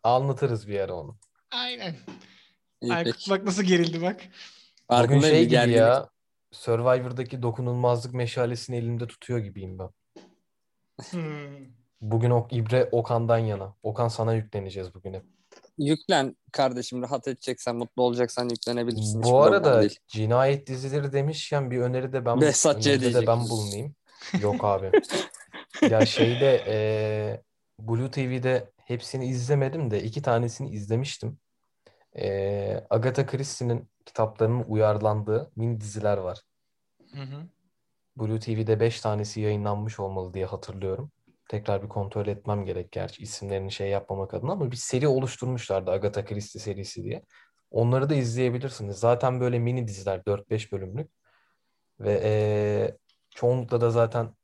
[0.04, 1.17] Anlatırız bir ara onu.
[1.52, 1.95] Aynen.
[2.82, 3.30] İyi Aykut peki.
[3.32, 4.21] bak nasıl gerildi bak.
[4.91, 5.78] Bugün şey gibi gerginlik.
[5.78, 6.10] ya.
[6.52, 9.89] Survivor'daki dokunulmazlık meşalesini elimde tutuyor gibiyim ben.
[11.12, 11.67] Hmm.
[12.02, 13.76] Bugün o İbre Okan'dan yana.
[13.84, 15.23] Okan sana yükleneceğiz bugün hep.
[15.77, 19.19] Yüklen kardeşim rahat edeceksen mutlu olacaksan yüklenebilirsin.
[19.19, 23.95] Hiç Bu problem arada cinayet dizileri demişken bir öneride ben Behzat de ben bulunayım.
[24.41, 24.91] Yok abi.
[25.89, 27.43] Ya şeyde eee
[27.79, 31.38] Blue TV'de hepsini izlemedim de iki tanesini izlemiştim.
[32.15, 36.41] Eee Agatha Christie'nin kitaplarının uyarlandığı mini diziler var.
[37.13, 37.47] Hı hı.
[38.17, 41.12] Blue TV'de 5 tanesi yayınlanmış olmalı diye hatırlıyorum.
[41.54, 46.26] Tekrar bir kontrol etmem gerek gerçi isimlerini şey yapmamak adına ama bir seri oluşturmuşlardı Agatha
[46.26, 47.24] Christie serisi diye.
[47.72, 48.98] Onları da izleyebilirsiniz.
[48.98, 51.12] Zaten böyle mini diziler 4-5 bölümlük
[52.00, 52.98] ve eee,
[53.30, 54.36] çoğunlukla da zaten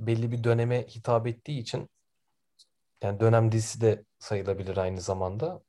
[0.00, 1.90] belli bir döneme hitap ettiği için
[3.02, 5.62] yani dönem dizisi de sayılabilir aynı zamanda.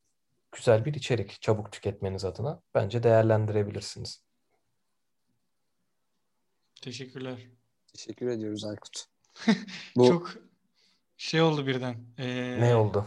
[0.51, 4.23] Güzel bir içerik çabuk tüketmeniz adına bence değerlendirebilirsiniz.
[6.81, 7.47] Teşekkürler.
[7.93, 9.05] Teşekkür ediyoruz Aykut.
[9.95, 10.48] Bu Çok
[11.19, 11.97] şey oldu birden.
[12.17, 13.05] Ee, Ne oldu?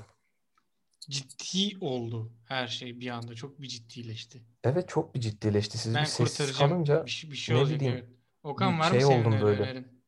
[1.01, 3.35] Ciddi oldu her şey bir anda.
[3.35, 4.43] Çok bir ciddileşti.
[4.65, 5.79] Evet çok bir ciddileşti.
[5.79, 8.09] Siz Ben bir sessiz kalınca Bir, şey- bir şey ne olacak bileyim, evet.
[8.43, 9.63] Okan var mı şey senin oldum öyle böyle.
[9.63, 10.03] önerin?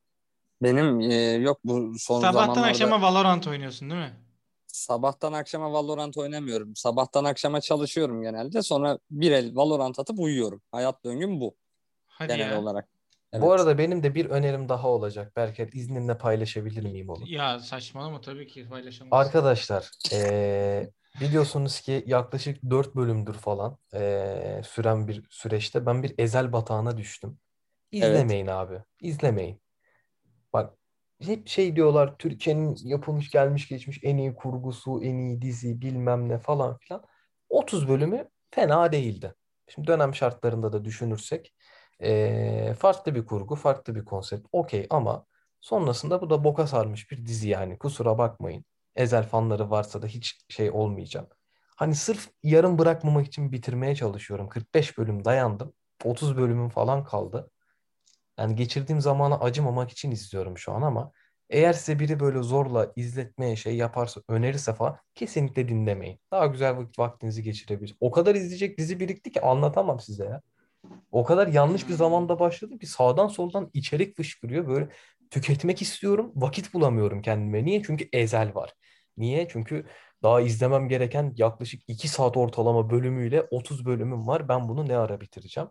[0.63, 4.13] benim e, yok bu son Sabahtan zamanlarda akşama Valorant oynuyorsun değil mi?
[4.67, 6.75] sabahtan akşama Valorant oynamıyorum.
[6.75, 8.61] Sabahtan akşama çalışıyorum genelde.
[8.61, 10.61] Sonra bir el Valorant atıp uyuyorum.
[10.71, 11.55] Hayat döngüm bu
[12.05, 12.59] Hadi genel ya.
[12.61, 12.89] olarak.
[13.35, 13.41] Evet.
[13.41, 15.35] Bu arada benim de bir önerim daha olacak.
[15.35, 17.23] Berker izninle paylaşabilir miyim onu?
[17.27, 19.27] Ya saçmalama tabii ki paylaşamaz.
[19.27, 26.53] Arkadaşlar eee, biliyorsunuz ki yaklaşık 4 bölümdür falan eee, süren bir süreçte ben bir ezel
[26.53, 27.39] batağına düştüm.
[27.91, 28.83] İzlemeyin abi.
[29.01, 29.61] İzlemeyin.
[30.53, 30.73] Bak
[31.21, 36.39] hep şey diyorlar Türkiye'nin yapılmış gelmiş geçmiş en iyi kurgusu, en iyi dizi bilmem ne
[36.39, 37.03] falan filan.
[37.49, 39.35] 30 bölümü fena değildi.
[39.67, 41.53] Şimdi dönem şartlarında da düşünürsek
[42.01, 44.47] eee, farklı bir kurgu, farklı bir konsept.
[44.51, 45.25] Okey ama
[45.61, 47.77] sonrasında bu da boka sarmış bir dizi yani.
[47.77, 48.65] Kusura bakmayın.
[48.95, 51.27] Ezel fanları varsa da hiç şey olmayacağım.
[51.75, 54.49] Hani sırf yarım bırakmamak için bitirmeye çalışıyorum.
[54.49, 55.73] 45 bölüm dayandım.
[56.03, 57.51] 30 bölümüm falan kaldı.
[58.39, 61.11] Yani geçirdiğim zamana acımamak için izliyorum şu an ama
[61.49, 66.19] eğer size biri böyle zorla izletmeye şey yaparsa, önerirse falan kesinlikle dinlemeyin.
[66.31, 67.95] Daha güzel vakit vaktinizi geçirebilir.
[67.99, 70.41] O kadar izleyecek dizi birikti ki anlatamam size ya.
[71.11, 74.67] O kadar yanlış bir zamanda başladım ki sağdan soldan içerik fışkırıyor.
[74.67, 74.89] Böyle
[75.31, 77.65] tüketmek istiyorum, vakit bulamıyorum kendime.
[77.65, 77.83] Niye?
[77.83, 78.73] Çünkü ezel var.
[79.17, 79.47] Niye?
[79.51, 79.85] Çünkü
[80.23, 84.49] daha izlemem gereken yaklaşık 2 saat ortalama bölümüyle 30 bölümüm var.
[84.49, 85.69] Ben bunu ne ara bitireceğim?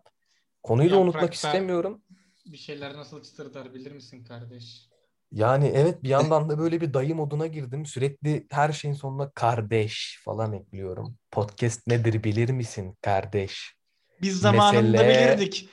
[0.63, 2.01] Konuyu da unutmak istemiyorum.
[2.45, 4.89] Bir şeyler nasıl çıtırdar bilir misin kardeş?
[5.31, 7.85] Yani evet bir yandan da böyle bir dayı moduna girdim.
[7.85, 11.17] Sürekli her şeyin sonuna kardeş falan ekliyorum.
[11.31, 13.74] Podcast nedir bilir misin kardeş?
[14.21, 15.69] Biz zamanında Mesele- bilirdik.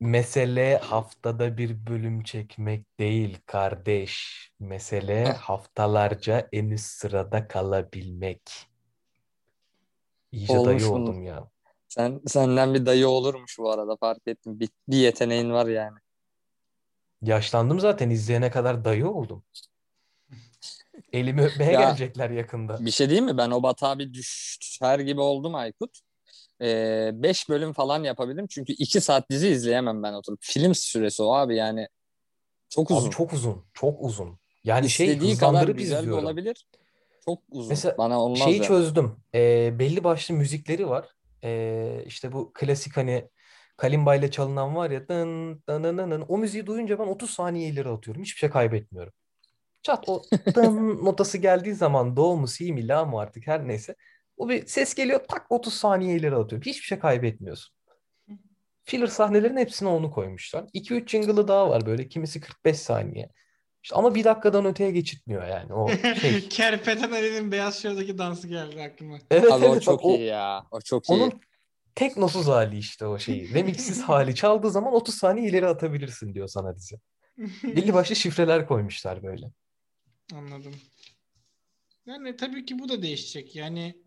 [0.00, 4.44] Mesele haftada bir bölüm çekmek değil kardeş.
[4.60, 8.42] Mesele haftalarca en üst sırada kalabilmek.
[10.32, 10.96] İyice Olmuş dayı mu?
[11.02, 11.50] oldum ya.
[11.88, 14.60] Sen senden bir dayı olurmuş bu arada fark ettim.
[14.60, 15.98] Bir, bir yeteneğin var yani.
[17.22, 19.44] Yaşlandım zaten izleyene kadar dayı oldum.
[21.12, 22.84] Elimi öpmeye Ya- gelecekler yakında.
[22.86, 23.36] Bir şey diyeyim mi?
[23.38, 26.00] Ben o batağa bir düşer gibi oldum Aykut.
[26.62, 28.46] Ee, beş bölüm falan yapabildim.
[28.46, 30.38] Çünkü iki saat dizi izleyemem ben oturup.
[30.42, 31.88] Film süresi o abi yani.
[32.68, 33.06] Çok uzun.
[33.06, 34.38] Abi çok uzun, çok uzun.
[34.64, 36.24] Yani şey İstediği kadar hızlandırıp güzel izliyorum.
[36.24, 36.66] olabilir.
[37.24, 37.68] Çok uzun.
[37.68, 38.66] Mesela Bana olmaz Şeyi yani.
[38.66, 39.16] çözdüm.
[39.34, 41.08] Ee, belli başlı müzikleri var.
[41.44, 43.28] Ee, işte bu klasik hani
[43.76, 46.24] kalimba ile çalınan var ya dın dın dın dın.
[46.28, 48.22] O müziği duyunca ben 30 saniye ileri atıyorum.
[48.22, 49.12] Hiçbir şey kaybetmiyorum.
[49.82, 50.22] Çat o
[50.54, 53.94] dın notası geldiği zaman do mu si mi la mı artık her neyse.
[54.36, 56.66] O bir ses geliyor tak 30 saniye ileri atıyorum.
[56.66, 57.74] Hiçbir şey kaybetmiyorsun.
[58.84, 60.64] Filler sahnelerin hepsine onu koymuşlar.
[60.74, 62.08] 2-3 jingle'ı daha var böyle.
[62.08, 63.30] Kimisi 45 saniye.
[63.82, 65.72] İşte ama bir dakikadan öteye geçitmiyor yani.
[65.74, 65.88] O
[66.20, 66.48] şey.
[66.48, 69.18] Kerpeten Ali'nin Beyaz Show'daki dansı geldi aklıma.
[69.30, 70.66] Evet Abi o evet çok bak o iyi ya.
[70.70, 71.12] O çok iyi.
[71.12, 71.40] onun
[71.94, 73.54] teknosuz hali işte o şeyi.
[73.54, 76.96] Remixsiz hali çaldığı zaman 30 saniye ileri atabilirsin diyor sana dizi.
[77.64, 79.50] Belli başlı şifreler koymuşlar böyle.
[80.34, 80.74] Anladım.
[82.06, 83.56] Yani tabii ki bu da değişecek.
[83.56, 84.03] Yani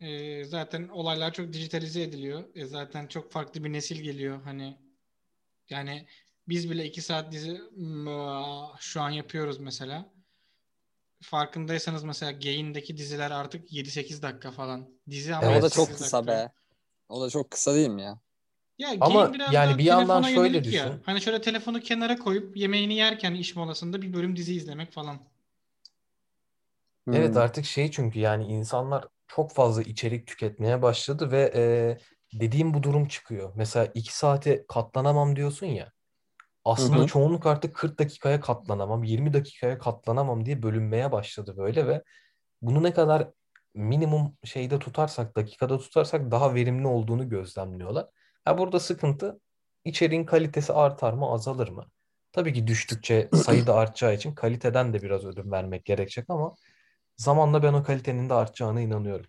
[0.00, 2.44] e, zaten olaylar çok dijitalize ediliyor.
[2.54, 4.42] E, zaten çok farklı bir nesil geliyor.
[4.42, 4.78] Hani
[5.70, 6.06] yani
[6.48, 7.60] biz bile iki saat dizi
[8.80, 10.12] şu an yapıyoruz mesela.
[11.22, 14.88] Farkındaysanız mesela Gain'deki diziler artık 7-8 dakika falan.
[15.10, 16.26] Dizi ama E, o da çok 7-8 kısa dakika.
[16.26, 16.52] be.
[17.08, 18.20] O da çok kısa değil mi ya?
[18.78, 20.84] Ya Ama biraz yani bir yandan şöyle yönelik ya.
[20.86, 21.02] düşün.
[21.06, 25.20] Hani şöyle telefonu kenara koyup yemeğini yerken iş molasında bir bölüm dizi izlemek falan.
[27.12, 27.36] Evet Hmm.
[27.36, 31.62] artık şey çünkü yani insanlar çok fazla içerik tüketmeye başladı ve e,
[32.40, 33.52] dediğim bu durum çıkıyor.
[33.56, 35.92] Mesela 2 saate katlanamam diyorsun ya.
[36.64, 37.06] Aslında Hı hı.
[37.06, 42.02] çoğunluk artık 40 dakikaya katlanamam, 20 dakikaya katlanamam diye bölünmeye başladı böyle ve
[42.62, 43.30] bunu ne kadar
[43.74, 48.06] minimum şeyde tutarsak, dakikada tutarsak daha verimli olduğunu gözlemliyorlar.
[48.44, 49.40] Ha burada sıkıntı
[49.84, 51.86] içeriğin kalitesi artar mı, azalır mı?
[52.32, 56.54] Tabii ki düştükçe sayı da artacağı için kaliteden de biraz ödün vermek gerekecek ama
[57.16, 59.26] zamanla ben o kalitenin de artacağına inanıyorum.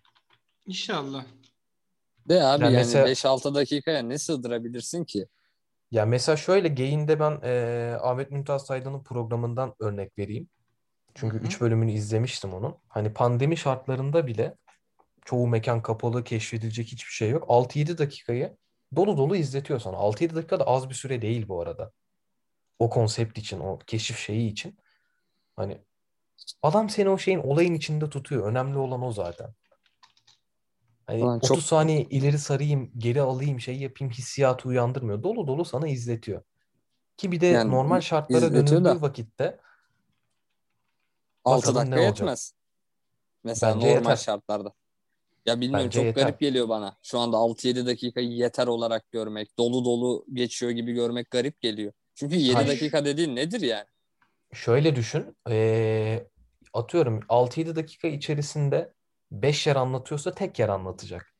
[0.66, 1.24] İnşallah.
[2.28, 5.26] De abi Yani yani mesela- 5-6 dakikaya ne sığdırabilirsin ki?
[5.90, 10.48] Ya mesela şöyle Gayin'de ben eee, Ahmet Mümtaz Taylan'ın programından örnek vereyim.
[11.14, 11.44] Çünkü Hı hı.
[11.46, 12.76] 3 bölümünü izlemiştim onun.
[12.88, 14.56] Hani pandemi şartlarında bile
[15.24, 17.44] çoğu mekan kapalı, keşfedilecek hiçbir şey yok.
[17.48, 18.56] 6-7 dakikayı
[18.96, 19.96] dolu dolu izletiyor sana.
[19.96, 21.92] 6-7 dakika da az bir süre değil bu arada.
[22.78, 24.78] O konsept için, o keşif şeyi için.
[25.56, 25.78] Hani
[26.62, 28.50] adam seni o şeyin olayın içinde tutuyor.
[28.50, 29.54] Önemli olan o zaten.
[31.06, 35.22] Hani Ulan 30 çok- saniye ileri sarayım, geri alayım, şey yapayım hissiyatı uyandırmıyor.
[35.22, 36.42] Dolu dolu sana izletiyor.
[37.16, 39.60] Ki bir de Yani normal şartlara da- dönüldüğü vakitte
[41.44, 42.54] 6 Bakalım ne dakika yetmez.
[43.44, 44.16] Mesela Bence normal yeter.
[44.16, 44.72] şartlarda.
[45.46, 46.22] Ya bilmiyorum Bence çok yeter.
[46.22, 46.96] garip geliyor bana.
[47.02, 51.92] Şu anda 6-7 dakikayı yeter olarak görmek, dolu dolu geçiyor gibi görmek garip geliyor.
[52.14, 52.68] Çünkü 7 Hayır.
[52.68, 53.86] dakika dediğin nedir yani?
[54.52, 55.36] şöyle düşün.
[55.48, 56.28] eee,
[56.74, 58.92] atıyorum 6-7 dakika içerisinde
[59.30, 61.34] 5 yer anlatıyorsa tek yer anlatacak.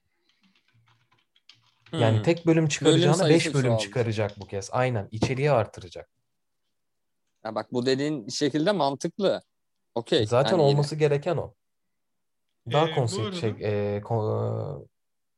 [1.92, 2.22] Yani Hmm.
[2.22, 3.82] tek bölüm çıkaracağına sayısı 5 bölüm çoğaldı.
[3.82, 4.68] çıkaracak bu kez.
[4.72, 5.08] Aynen.
[5.10, 6.08] içeriği artıracak.
[7.44, 9.42] Ya bak bu dediğin şekilde mantıklı.
[9.94, 10.26] Okey.
[10.26, 11.54] Zaten yani yine- olması gereken o.
[12.72, 14.86] Daha Ee, konsept arada- şey, e, ko-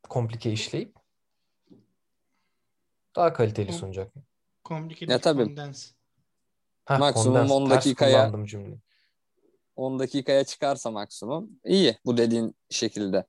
[0.09, 0.95] komplike işleyip
[3.15, 4.13] daha kaliteli Kom- sunacak.
[4.65, 5.43] Complicated Ya tabii.
[5.45, 5.89] Condense.
[6.85, 7.55] Heh, Maksimum condensed.
[7.55, 8.77] 10 Ters dakikaya- kullandım cümleyi.
[9.81, 11.49] 10 dakikaya çıkarsa maksimum.
[11.65, 13.25] İyi bu dediğin şekilde.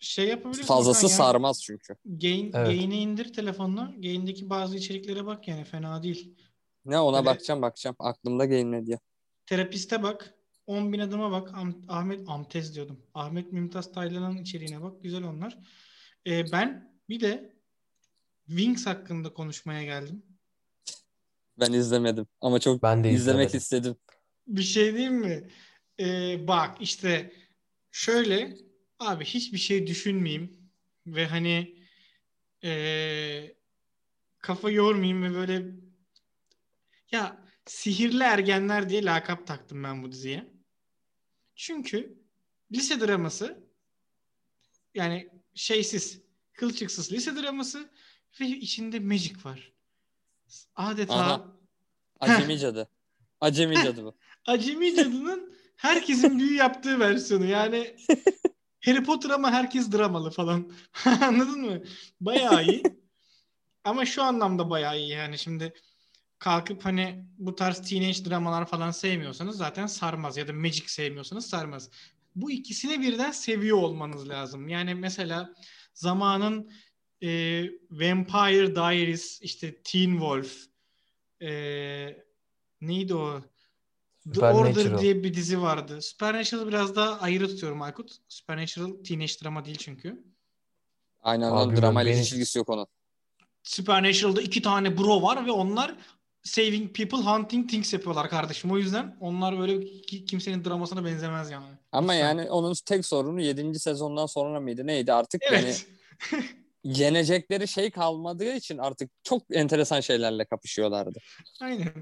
[0.00, 0.66] Şey yapabilirsin.
[0.66, 1.10] Fazlası ya.
[1.10, 1.94] sarmaz çünkü.
[2.04, 2.66] Gain, Evet.
[2.66, 3.94] Gain'i indir telefonuna.
[3.98, 6.34] Gain'deki bazı içeriklere bak yani fena değil.
[6.84, 7.96] Ne ona Böyle- bakacağım bakacağım.
[7.98, 8.98] Aklımda game ne diye.
[9.46, 10.34] Terapiste bak.
[10.66, 11.48] 10 bin adıma bak.
[11.50, 13.00] Am- Ahmet Amtez diyordum.
[13.14, 15.02] Ahmet Mümtaz Taylan'ın içeriğine bak.
[15.02, 15.58] Güzel onlar.
[16.26, 17.56] Ee, ben bir de
[18.46, 20.22] Wings hakkında konuşmaya geldim.
[21.60, 23.58] Ben izlemedim ama çok Ben de izlemek izlemedim.
[23.58, 23.96] istedim.
[24.46, 25.48] Bir şey diyeyim mi?
[26.00, 27.32] Ee, bak işte
[27.92, 28.56] şöyle
[28.98, 30.70] abi hiçbir şey düşünmeyeyim
[31.06, 31.78] ve hani
[32.64, 33.54] ee,
[34.38, 35.66] kafa yormayayım ve böyle
[37.12, 40.52] ya sihirli ergenler diye lakap taktım ben bu diziye.
[41.54, 42.22] Çünkü
[42.72, 43.68] lise draması
[44.94, 47.90] yani şeysiz, kılçıksız lise draması
[48.40, 49.72] ve içinde magic var.
[50.76, 51.58] Adeta Aha.
[52.20, 52.88] Acemi cadı.
[53.40, 54.16] Acemi cadı bu.
[54.46, 57.46] Acemi Cadı'nın herkesin büyü yaptığı versiyonu.
[57.46, 57.96] Yani
[58.84, 60.72] Harry Potter ama herkes dramalı falan.
[61.04, 61.82] Anladın mı?
[62.20, 62.82] Bayağı iyi.
[63.84, 65.72] Ama şu anlamda bayağı iyi yani şimdi
[66.38, 71.90] kalkıp hani bu tarz teenage dramalar falan sevmiyorsanız zaten sarmaz ya da magic sevmiyorsanız sarmaz.
[72.36, 74.68] Bu ikisini birden seviyor olmanız lazım.
[74.68, 75.54] Yani mesela
[75.94, 76.70] zamanın
[77.22, 80.56] e, Vampire Diaries, işte Teen Wolf,
[81.42, 81.50] e,
[82.80, 83.42] neydi o?
[84.34, 84.40] The.
[84.46, 86.02] Order diye bir dizi vardı.
[86.02, 88.10] Supernatural biraz daha ayrı tutuyorum Aykut.
[88.28, 90.24] Supernatural teenage drama değil çünkü.
[91.20, 92.86] Aynen Abi dramayla beni- hiç ilgisi yok onun.
[93.62, 95.94] Supernatural'da iki tane bro var ve onlar
[96.42, 98.70] saving people, hunting things yapıyorlar kardeşim.
[98.70, 101.66] O yüzden onlar böyle ki- kimsenin dramasına benzemez yani.
[101.92, 102.26] Ama Lütfen.
[102.26, 103.78] yani onun tek sorunu 7.
[103.80, 105.86] sezondan sonra mıydı neydi artık Evet.
[106.32, 106.44] yani
[106.84, 111.18] yenecekleri şey kalmadığı için artık çok enteresan şeylerle kapışıyorlardı.
[111.60, 111.92] Aynen.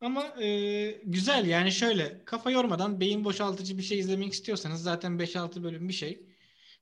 [0.00, 5.62] Ama e, güzel yani şöyle kafa yormadan beyin boşaltıcı bir şey izlemek istiyorsanız zaten 5-6
[5.62, 6.26] bölüm bir şey.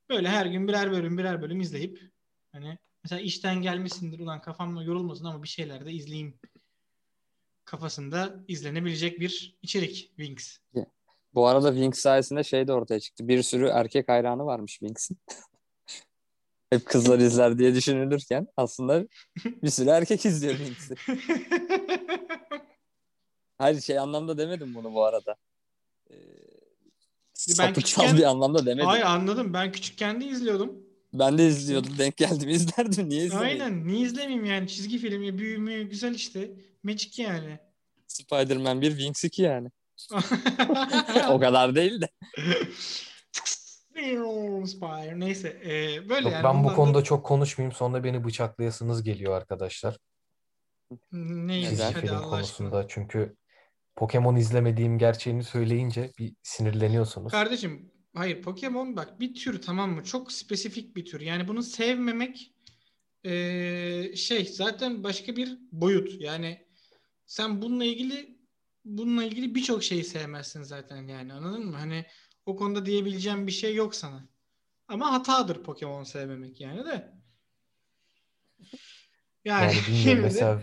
[0.09, 2.01] Böyle her gün birer bölüm birer bölüm izleyip
[2.53, 6.39] hani mesela işten gelmişsindir ulan kafam yorulmasın ama bir şeyler de izleyeyim
[7.65, 10.59] kafasında izlenebilecek bir içerik Wings.
[11.35, 13.29] Bu arada Winx sayesinde şey de ortaya çıktı.
[13.29, 15.19] Bir sürü erkek hayranı varmış Winx'in.
[16.71, 19.07] Hep kızlar izler diye düşünülürken aslında
[19.45, 20.95] bir sürü erkek izliyor Winx'i.
[23.59, 25.37] Hayır şey anlamda demedim bunu bu arada.
[26.11, 26.15] Ee,
[27.35, 27.73] sapıksal
[28.05, 28.87] küçükken- bir anlamda demedim.
[28.87, 29.55] Hayır anladım.
[29.55, 30.73] Ben küçükken de izliyordum.
[31.13, 31.99] Ben de izliyordum.
[31.99, 33.09] Denk geldim izlerdim.
[33.09, 33.63] Niye izlemeyeyim?
[33.63, 33.87] Aynen.
[33.89, 34.69] Niye izlemeyeyim yani?
[34.69, 36.51] Çizgi filmi, büyümü güzel işte.
[36.83, 37.59] Magic yani.
[38.07, 39.69] Spider-Man 1, Winx 2 yani.
[41.31, 42.09] o kadar değil de.
[44.67, 45.21] Spire.
[45.21, 45.49] Neyse.
[45.49, 45.69] e,
[46.09, 46.45] böyle Yok, yani.
[46.45, 49.97] ben bu bunlar da- konuda çok konuşmayayım sonra beni bıçaklayasınız geliyor arkadaşlar.
[51.13, 51.69] Neymiş?
[51.69, 52.77] Çizgi film Allah konusunda.
[52.77, 52.89] aşkına.
[52.89, 53.37] Çünkü
[53.99, 57.33] Pokemon izlemediğim gerçeğini söyleyince bir sinirleniyorsunuz.
[57.33, 60.05] Kardeşim hayır Pokemon bak bir tür tamam mı?
[60.05, 61.21] Çok spesifik bir tür.
[61.21, 62.55] Yani bunu sevmemek
[63.25, 66.21] e, şey zaten başka bir boyut.
[66.21, 66.67] Yani
[67.27, 68.39] sen bununla ilgili
[68.85, 71.77] bununla ilgili birçok şeyi sevmezsin zaten yani anladın mı?
[71.77, 72.07] Hani
[72.47, 74.29] o konuda diyebileceğim bir şey yok sana.
[74.89, 77.13] Ama hatadır Pokemon sevmemek yani de.
[79.45, 80.63] Yani, Yani mesela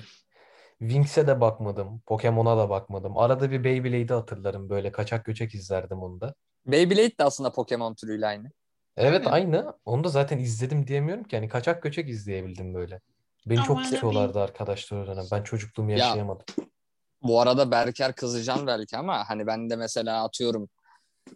[0.80, 2.02] Winx'e de bakmadım.
[2.06, 3.18] Pokemon'a da bakmadım.
[3.18, 6.36] Arada bir Beyblade'i hatırlarım böyle kaçak göçek izlerdim onu da.
[6.66, 8.52] Beyblade de aslında Pokemon türüyle aynı.
[8.98, 9.74] Evet aynı.
[9.86, 11.36] Onu da zaten izledim diyemiyorum ki.
[11.36, 13.02] Yani kaçak göçek izleyebildim böyle.
[13.46, 15.26] Beni çok Aman tutuyorlardı arkadaşlar o dönem.
[15.32, 16.46] Ben çocukluğumu Ya- yaşayamadım.
[17.22, 20.70] Bu arada Berker kızacaksın belki ama hani ben de mesela atıyorum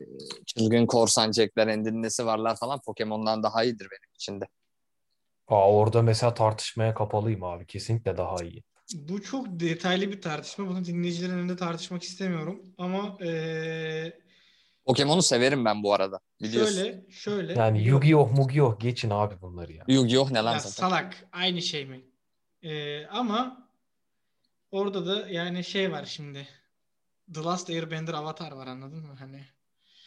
[0.01, 0.03] e,
[0.45, 4.45] çılgın korsan Jack'ler, endinlesi varlar falan Pokemon'dan daha iyidir benim için de.
[5.47, 7.65] Aa, orada mesela tartışmaya kapalıyım abi.
[7.65, 8.63] Kesinlikle daha iyi.
[8.93, 10.67] Bu çok detaylı bir tartışma.
[10.67, 12.63] Bunu dinleyicilerin önünde tartışmak istemiyorum.
[12.77, 14.19] Ama eee,
[14.85, 16.19] Pokemon'u severim ben bu arada.
[16.41, 16.75] Biliyorsun.
[16.75, 17.53] şöyle şöyle.
[17.53, 19.85] Yani Yu-Gi-Oh, Mugi-Oh geçin abi bunları ya.
[19.87, 20.69] Yu-Gi-Oh ne lan Ya zaten.
[20.89, 21.25] salak.
[21.31, 22.01] Aynı şey mi?
[22.61, 23.69] Eee, ama
[24.71, 26.47] orada da yani şey var şimdi.
[27.33, 29.15] The Last Airbender Avatar var anladın mı?
[29.19, 29.41] Hani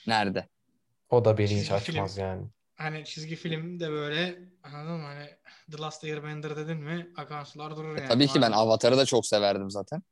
[0.06, 0.48] Nerede?
[1.10, 2.24] O da beni hiç açmaz film.
[2.24, 2.46] yani.
[2.76, 5.06] Hani çizgi film de böyle anladın mı?
[5.06, 5.30] Hani
[5.70, 8.00] The Last Airbender dedin mi akan sular durur yani.
[8.00, 8.52] E, Tabii ki ben.
[8.52, 10.02] Avatar'ı da çok severdim zaten.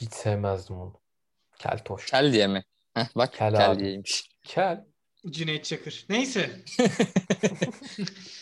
[0.00, 1.00] Hiç sevmezdim onu.
[1.58, 2.10] Keltoş.
[2.10, 2.64] Kel diye mi?
[2.94, 3.78] Heh, bak Kel kel, abi.
[3.80, 4.30] diyeymiş.
[4.44, 4.84] Kel.
[5.30, 6.06] Cüneyt Çakır.
[6.08, 6.60] Neyse.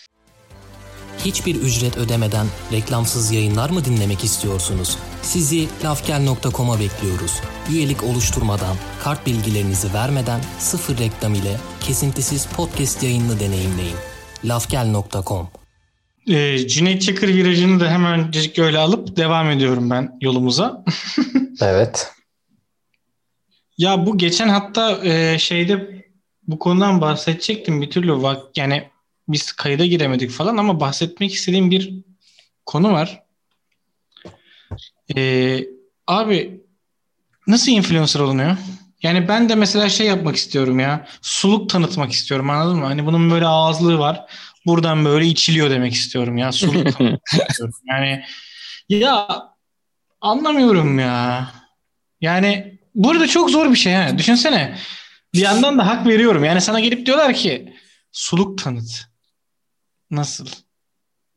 [1.18, 4.98] Hiçbir ücret ödemeden reklamsız yayınlar mı dinlemek istiyorsunuz?
[5.22, 7.40] Sizi lafgel.com'a bekliyoruz.
[7.72, 13.96] Üyelik oluşturmadan, kart bilgilerinizi vermeden sıfır reklam ile kesintisiz podcast yayınını deneyimleyin.
[14.44, 15.48] lafgel.com
[16.28, 20.84] Ee, Cüneyt Çakır virajını da hemen öyle alıp devam ediyorum ben yolumuza.
[21.62, 22.12] Evet.
[23.78, 26.04] Ya bu geçen hatta e, şeyde
[26.48, 28.88] bu konudan bahsedecektim bir türlü vak yani
[29.32, 31.94] biz kayıda giremedik falan ama bahsetmek istediğim bir
[32.66, 33.22] konu var.
[35.16, 35.64] Ee,
[36.06, 36.60] abi
[37.46, 38.56] nasıl influencer olunuyor?
[39.02, 41.06] Yani ben de mesela şey yapmak istiyorum ya.
[41.22, 42.84] Suluk tanıtmak istiyorum anladın mı?
[42.84, 44.24] Hani bunun böyle ağızlığı var.
[44.66, 46.52] Buradan böyle içiliyor demek istiyorum ya.
[46.52, 46.86] Suluk
[47.48, 47.74] istiyorum.
[47.88, 48.24] Yani
[48.88, 49.28] ya
[50.20, 51.50] anlamıyorum ya.
[52.20, 54.18] Yani bu arada çok zor bir şey ha.
[54.18, 54.78] Düşünsene.
[55.34, 56.44] Bir yandan da hak veriyorum.
[56.44, 57.74] Yani sana gelip diyorlar ki
[58.12, 59.09] suluk tanıt.
[60.10, 60.46] Nasıl?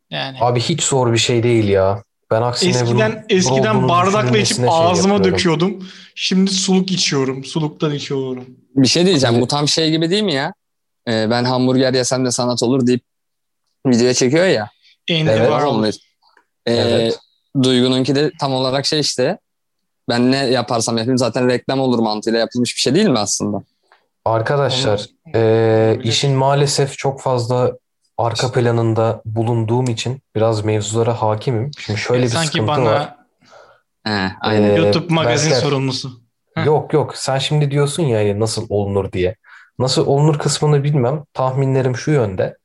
[0.10, 2.04] Yani Abi hiç zor bir şey değil ya.
[2.32, 5.24] Ben aksine eskiden bunun eskiden bardakla içip şey ağzıma yapıyorum.
[5.40, 5.88] döküyordum.
[6.16, 7.44] Şimdi suluk içiyorum.
[7.44, 8.46] Suluktan içiyorum.
[8.76, 9.42] Bir şey diyeceğim.
[9.42, 10.54] Bu tam şey gibi değil mi ya?
[11.08, 13.02] Ee, ben hamburger yesem de sanat olur deyip
[13.88, 14.70] videoya çekiyor ya.
[15.12, 15.40] Andy Evet.
[15.52, 15.86] Var Warhol.
[15.86, 15.92] Ee,
[16.66, 17.20] Evet.
[17.64, 19.38] Duygu'nunki de tam olarak şey işte.
[20.10, 23.64] Ben ne yaparsam yapayım zaten reklam olur mantığıyla yapılmış bir şey değil mi aslında?
[24.26, 25.42] Arkadaşlar eee,
[25.92, 26.10] Olabilir.
[26.12, 27.72] işin maalesef çok fazla
[28.18, 31.72] arka planında bulunduğum için biraz mevzulara hakimim.
[31.80, 33.16] Şimdi şöyle bir Sanki sıkıntı bana var.
[34.04, 34.70] He, aynen.
[34.70, 36.22] Ee, YouTube magazin Berker, sorumlusu.
[36.56, 36.66] Heh.
[36.66, 39.36] Yok yok sen şimdi diyorsun ya hani nasıl olunur diye.
[39.80, 41.24] Nasıl olunur kısmını bilmem.
[41.34, 42.58] Tahminlerim şu yönde.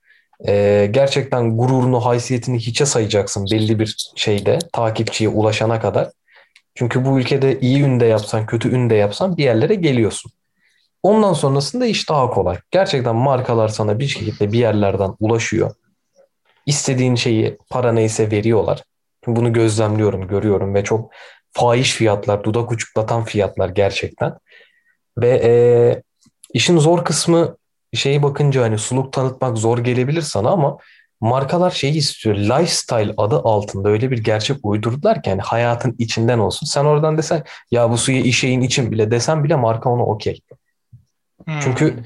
[0.46, 6.11] Eee, gerçekten gururunu, haysiyetini hiçe sayacaksın belli bir şeyde takipçiye ulaşana kadar.
[6.74, 10.32] Çünkü bu ülkede iyi ün de yapsan, kötü ün de yapsan bir yerlere geliyorsun.
[11.02, 12.56] Ondan sonrasında iş daha kolay.
[12.70, 15.70] Gerçekten markalar sana bir şekilde bir yerlerden ulaşıyor.
[16.66, 18.82] İstediğin şeyi para neyse veriyorlar.
[19.26, 21.11] Bunu gözlemliyorum, görüyorum ve çok
[21.52, 24.34] fahiş fiyatlar, dudak uçuklatan fiyatlar gerçekten.
[25.18, 26.02] Ve eee,
[26.54, 27.56] işin zor kısmı
[27.94, 30.78] şeyi bakınca hani suluk tanıtmak zor gelebilir sana ama
[31.20, 32.37] markalar şeyi istiyor.
[32.37, 36.66] Lifestyle adı altında öyle bir gerçek uydurdular ki hani hayatın içinden olsun.
[36.66, 40.40] Sen oradan desen ya bu suyu işeyin için bile desen bile marka ona okey.
[41.44, 41.61] Hmm.
[41.61, 42.05] Çünkü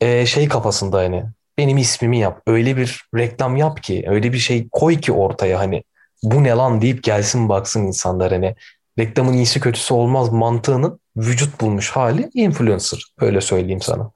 [0.00, 1.24] e, şey kafasında hani
[1.58, 2.42] benim ismimi yap.
[2.46, 5.82] Öyle bir reklam yap ki öyle bir şey koy ki ortaya hani
[6.22, 8.54] bu ne lan deyip gelsin baksın insanlar hani
[8.98, 13.04] reklamın iyisi kötüsü olmaz mantığının vücut bulmuş hali influencer.
[13.20, 14.10] Öyle söyleyeyim sana.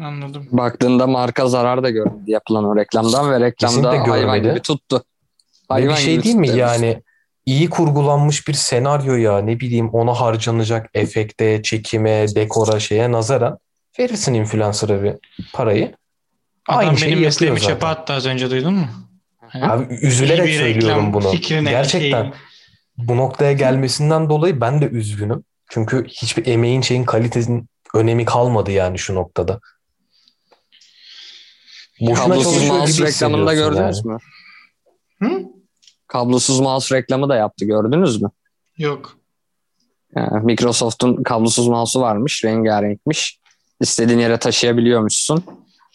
[0.00, 0.48] Anladım.
[0.52, 4.96] Baktığında marka zarar da görmedi yapılan o reklamdan ve reklamda hayvan gibi tuttu.
[4.96, 5.00] Ve
[5.76, 6.58] bir Hayvan şey gibi değil mi tuttu.
[6.58, 7.02] yani
[7.46, 13.58] iyi kurgulanmış bir senaryo ya ne bileyim ona harcanacak efekte, çekime, dekora şeye nazaran
[13.98, 15.14] verirsin influencer'a bir
[15.52, 15.94] parayı.
[16.68, 18.86] Adam Aynı şeyi benim mesleğimi çöpe attı az önce duydun mu?
[19.48, 19.62] He?
[19.62, 21.32] Abi üzülerek bir söylüyorum reklam bunu.
[21.70, 22.32] Gerçekten şey-
[22.96, 25.44] bu noktaya gelmesinden dolayı ben de üzgünüm.
[25.70, 29.60] Çünkü hiçbir emeğin şeyin kalitesinin önemi kalmadı yani şu noktada.
[32.00, 34.14] Boşuna Kablosuz mouse gibi reklamını da hissediyorsun gördünüz yani.
[34.14, 34.18] mü?
[35.22, 35.61] Hı?
[36.12, 38.30] Kablosuz mouse reklamı da yaptı gördünüz mü?
[38.78, 39.16] Yok.
[40.16, 42.44] Yani Microsoft'un kablosuz mouse'u varmış.
[42.44, 43.38] Rengarenkmiş.
[43.80, 45.44] İstediğin yere taşıyabiliyormuşsun.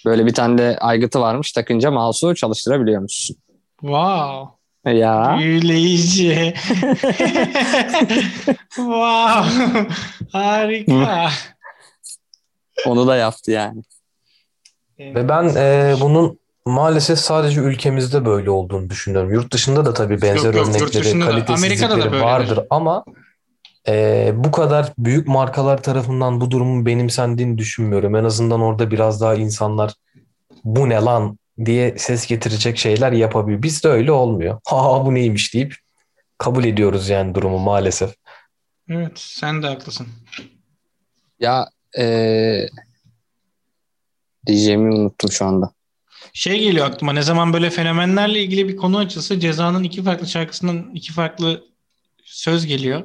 [0.06, 1.52] Böyle bir tane de aygıtı varmış.
[1.52, 3.38] Takınca mouse'u çalıştırabiliyormuşsun.
[3.80, 4.58] Wow.
[4.94, 5.38] Ya.
[5.40, 6.54] Büyüleyici.
[8.76, 9.88] wow.
[10.32, 11.30] Harika.
[12.86, 13.82] Onu da yaptı yani.
[15.00, 19.32] Ve ben e, bunun maalesef sadece ülkemizde böyle olduğunu düşünüyorum.
[19.32, 21.26] Yurt dışında da tabii benzer Yok, yok, örnekleri, da.
[21.26, 23.06] Kalitesizlikleri vardır ama
[23.88, 28.16] e, bu kadar büyük markalar tarafından bu durumun benimsendiğini düşünmüyorum.
[28.16, 29.94] En azından orada biraz daha insanlar
[30.64, 33.64] bu ne lan diye ses getirecek şeyler yapabiliyor.
[33.64, 34.60] Bizde öyle olmuyor.
[34.66, 35.76] Ha bu neymiş deyip
[36.38, 38.16] kabul ediyoruz yani durumu maalesef.
[38.90, 40.08] Evet, sen de haklısın.
[41.40, 42.70] Ya eee
[44.48, 45.72] diyeceğimi unuttum şu anda.
[46.34, 50.92] Şey geliyor aklıma ne zaman böyle fenomenlerle ilgili bir konu açılsa Ceza'nın iki farklı şarkısından
[50.96, 51.64] iki farklı
[52.24, 53.04] söz geliyor.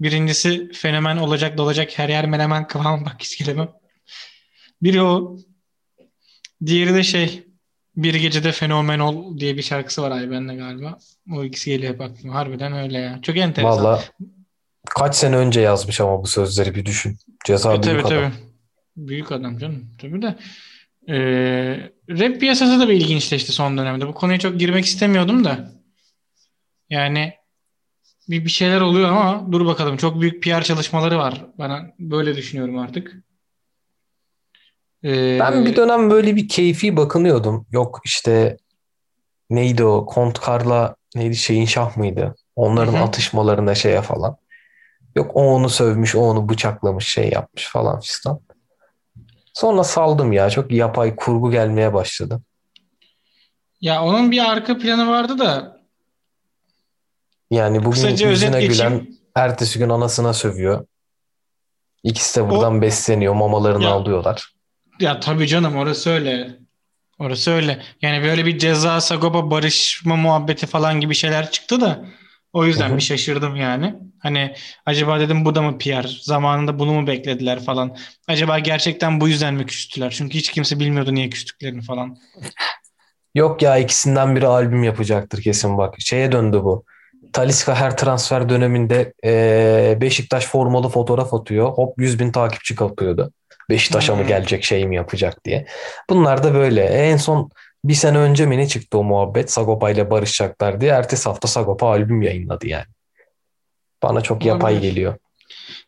[0.00, 3.68] Birincisi fenomen olacak dolacak her yer menemen kıvam bak iskelemem.
[4.82, 5.36] Biri o.
[6.66, 7.42] Diğeri de şey
[7.96, 10.98] bir gecede fenomen ol diye bir şarkısı var Ayben'le galiba.
[11.32, 12.34] O ikisi geliyor hep aklıma.
[12.34, 13.18] Harbiden öyle ya.
[13.22, 13.78] Çok enteresan.
[13.84, 14.04] Valla
[14.90, 17.18] kaç sene önce yazmış ama bu sözleri bir düşün.
[17.44, 18.22] Ceza E, tabii büyük adam.
[18.22, 18.32] tabii.
[18.96, 19.90] Büyük adam canım.
[20.00, 20.36] Tabii de.
[21.08, 24.08] Ee, rap piyasası da bir ilginçleşti son dönemde.
[24.08, 25.72] Bu konuya çok girmek istemiyordum da.
[26.90, 27.32] Yani
[28.28, 29.96] bir, bir şeyler oluyor ama dur bakalım.
[29.96, 31.46] Çok büyük PR çalışmaları var.
[31.58, 33.16] Bana böyle düşünüyorum artık.
[35.04, 37.66] Ee, Ben bir dönem böyle bir keyfi bakınıyordum.
[37.70, 38.56] Yok işte
[39.50, 40.06] neydi o?
[40.06, 41.36] Kont Karla neydi?
[41.36, 42.34] Şeyin Şah mıydı?
[42.56, 42.98] Onların hı.
[42.98, 44.36] atışmalarına şeye falan.
[45.16, 48.40] Yok o onu sövmüş, o onu bıçaklamış, şey yapmış falan fistan.
[49.54, 50.50] Sonra saldım ya.
[50.50, 52.42] Çok yapay kurgu gelmeye başladı.
[53.80, 55.80] Ya onun bir arka planı vardı da
[57.50, 60.86] Yani bugün kısaca yüzüne gülen ertesi gün anasına sövüyor.
[62.02, 63.34] İkisi de buradan besleniyor.
[63.34, 64.52] Mamalarını Ya- alıyorlar.
[65.00, 66.58] Ya tabii canım orası öyle.
[67.18, 67.82] Orası öyle.
[68.02, 72.04] Yani böyle bir ceza Sagopa barışma muhabbeti falan gibi şeyler çıktı da
[72.54, 72.96] o yüzden Hı hı.
[72.96, 73.94] bir şaşırdım yani.
[74.18, 74.54] Hani
[74.86, 76.08] acaba dedim bu da mı PR?
[76.22, 77.96] Zamanında bunu mu beklediler falan.
[78.28, 80.10] Acaba gerçekten bu yüzden mi küstüler?
[80.10, 82.16] Çünkü hiç kimse bilmiyordu niye küstüklerini falan.
[83.34, 85.94] Yok ya ikisinden biri albüm yapacaktır kesin bak.
[85.98, 86.84] Şeye döndü bu.
[87.32, 91.68] Talisca her transfer döneminde eee, Beşiktaş formalı fotoğraf atıyor.
[91.72, 93.32] Hop 100 bin takipçi kapıyordu.
[93.70, 95.66] Beşiktaş'a mı gelecek şey mi yapacak diye.
[96.10, 96.84] Bunlar da böyle.
[96.84, 97.50] En son
[97.84, 99.50] bir sene önce mi ne çıktı o muhabbet?
[99.50, 100.90] Sagopa ile barışacaklar diye.
[100.90, 102.86] Ertesi hafta Sagopa albüm yayınladı yani.
[104.02, 104.90] Bana çok yapay Olabilir.
[104.90, 105.18] geliyor.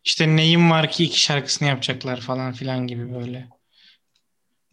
[0.04, 3.48] İşte neyim var ki iki şarkısını yapacaklar falan filan gibi böyle.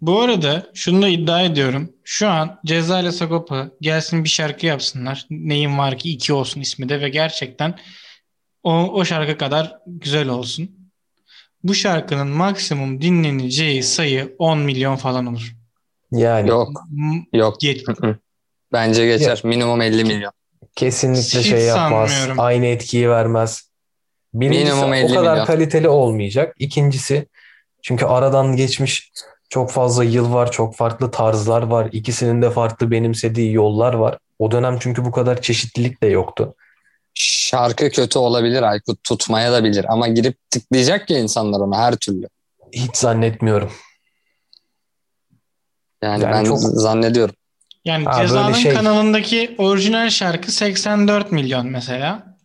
[0.02, 1.94] Bu arada şunu da iddia ediyorum.
[2.04, 5.26] Şu an Ceza ile Sagopa gelsin bir şarkı yapsınlar.
[5.30, 7.80] Neyim var ki iki olsun ismi de ve gerçekten
[8.64, 10.92] o, o şarkı kadar güzel olsun.
[11.64, 15.63] Bu şarkının maksimum dinleneceği sayı 10 milyon falan olur.
[16.14, 16.70] Yani Yok
[17.34, 17.56] yok.
[18.02, 18.16] Hı.
[18.72, 19.42] Bence geçer.
[19.44, 20.32] Minimum 50 milyon.
[20.76, 22.12] kesinlikle Hiç şey yapmaz.
[22.12, 22.40] sanmıyorum.
[22.40, 23.70] Aynı etkiyi vermez.
[24.34, 25.46] Birincisi Minimum o 50 kadar milyon.
[25.46, 26.56] kaliteli olmayacak.
[26.60, 27.26] İkincisi
[27.82, 29.12] çünkü aradan geçmiş
[29.50, 31.90] çok fazla yıl var, çok farklı tarzlar var.
[31.92, 34.18] İkisinin de farklı benimsediği yollar var.
[34.40, 36.56] O dönem çünkü bu kadar çeşitlilik de yoktu.
[37.16, 42.28] Şarkı kötü olabilir Aykut tutmaya da bilir ama girip tıklayacak ya insanlar ona her türlü.
[42.72, 43.72] Hiç zannetmiyorum.
[46.04, 47.36] Yani, Yani ben çok- zannediyorum.
[47.86, 52.38] Yani böyle Ceza'nın şey- kanalındaki orijinal şarkı 84 milyon mesela.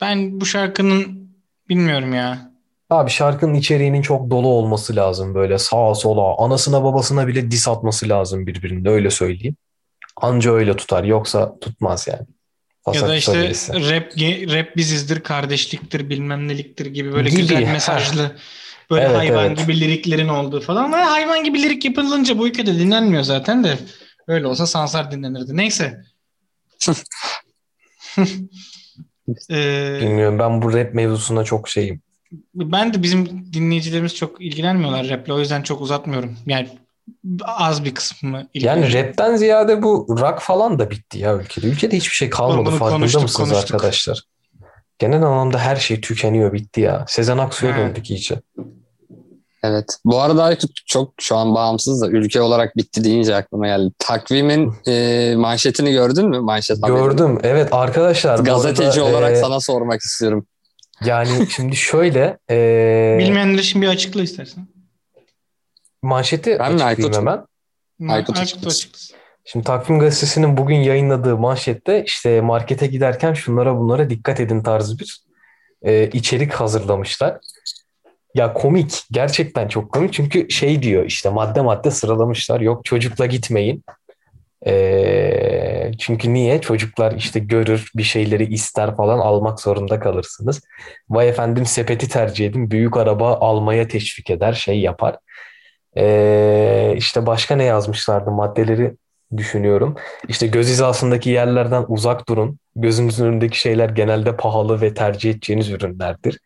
[0.00, 1.30] Ben bu şarkının
[1.68, 2.50] bilmiyorum ya.
[2.90, 6.44] Abi şarkının içeriğinin çok dolu olması lazım böyle sağa sola.
[6.44, 9.56] Anasına babasına bile diss atması lazım birbirinde öyle söyleyeyim.
[10.16, 12.26] Anca öyle tutar yoksa tutmaz yani.
[12.94, 13.72] Ya da işte birisi.
[13.72, 14.12] rap
[14.54, 18.32] rap bizizdir, kardeşliktir, bilmem neliktir gibi böyle Gibi, güzel ha.
[18.90, 19.58] Böyle Evet, hayvan evet.
[19.58, 20.84] gibi liriklerin olduğu falan.
[20.84, 23.78] Ama hayvan gibi lirik yapılınca bu ülkede dinlenmiyor zaten de.
[24.28, 25.56] Öyle olsa Sansar dinlenirdi.
[25.56, 26.02] Neyse.
[29.50, 32.02] Ee, Bilmiyorum ben bu rap mevzusuna çok şeyim.
[32.54, 35.32] ben de bizim dinleyicilerimiz çok ilgilenmiyorlar raple.
[35.32, 36.36] O yüzden çok uzatmıyorum.
[36.46, 36.68] Yani
[37.44, 41.66] az bir kısmı Yani rapten ziyade bu rock falan da bitti ya ülkede.
[41.66, 43.74] Ülkede hiçbir şey kalmadı Bunu farkında konuştuk, mısınız konuştuk.
[43.74, 44.22] arkadaşlar?
[44.98, 47.04] Genel anlamda her şey tükeniyor bitti ya.
[47.08, 48.40] Sezen Aksu'ya döndük iyice.
[49.62, 49.96] Evet.
[50.04, 50.56] Bu arada
[50.86, 53.92] çok şu an bağımsız da ülke olarak bitti deyince aklıma geldi.
[53.98, 56.40] Takvimin e, manşetini gördün mü?
[56.40, 56.98] Manşet haberini.
[56.98, 57.38] Gördüm.
[57.42, 60.46] Evet arkadaşlar Gazeteci arada, olarak e, sana sormak istiyorum.
[61.04, 64.68] yani şimdi şöyle e, Bilmeyenler için bir açıkla istersen.
[66.02, 67.44] manşeti Ben açıklayayım Aykut hemen.
[68.08, 68.90] Aykut Aykut açıklasın.
[69.44, 75.20] Şimdi Takvim Gazetesi'nin bugün yayınladığı manşette işte markete giderken şunlara bunlara dikkat edin tarzı bir
[75.82, 77.38] e, içerik hazırlamışlar.
[78.34, 79.02] Ya komik.
[79.10, 80.12] Gerçekten çok komik.
[80.12, 82.60] Çünkü şey diyor işte madde madde sıralamışlar.
[82.60, 83.84] Yok çocukla gitmeyin.
[84.66, 86.60] E, çünkü niye?
[86.60, 90.60] Çocuklar işte görür bir şeyleri ister falan almak zorunda kalırsınız.
[91.10, 92.70] Vay efendim sepeti tercih edin.
[92.70, 94.52] Büyük araba almaya teşvik eder.
[94.52, 95.16] Şey yapar.
[95.96, 98.96] E, işte başka ne yazmışlardı maddeleri
[99.36, 99.96] düşünüyorum.
[100.28, 102.58] İşte göz hizasındaki yerlerden uzak durun.
[102.76, 106.38] Gözünüzün önündeki şeyler genelde pahalı ve tercih edeceğiniz ürünlerdir.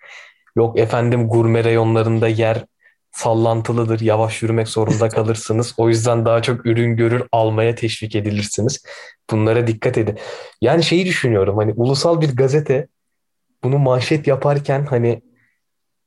[0.57, 2.65] Yok efendim gurme reyonlarında yer
[3.13, 4.01] sallantılıdır.
[4.01, 5.75] Yavaş yürümek zorunda kalırsınız.
[5.77, 8.85] O yüzden daha çok ürün görür almaya teşvik edilirsiniz.
[9.31, 10.19] Bunlara dikkat edin.
[10.61, 12.87] Yani şeyi düşünüyorum hani ulusal bir gazete
[13.65, 15.23] bunu manşet yaparken hani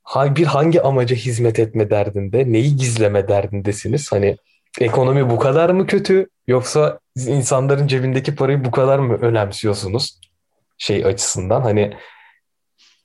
[0.02, 4.12] ha- bir hangi amaca hizmet etme derdinde, neyi gizleme derdindesiniz?
[4.12, 4.36] Hani
[4.80, 10.20] ekonomi bu kadar mı kötü yoksa insanların cebindeki parayı bu kadar mı önemsiyorsunuz?
[10.78, 11.96] Şey açısından hani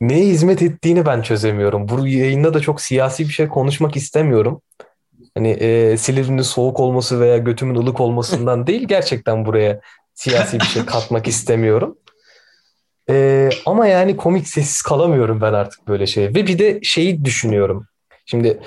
[0.07, 1.89] neye hizmet ettiğini ben çözemiyorum.
[1.89, 4.61] Bu yayında da çok siyasi bir şey konuşmak istemiyorum.
[5.35, 9.81] Hani e, Silivri'nin soğuk olması veya götümün ılık olmasından değil gerçekten buraya
[10.13, 11.97] siyasi bir şey katmak istemiyorum.
[13.09, 16.29] E, ama yani komik sessiz kalamıyorum ben artık böyle şeye.
[16.29, 17.87] Ve bir de şeyi düşünüyorum.
[18.25, 18.59] Şimdi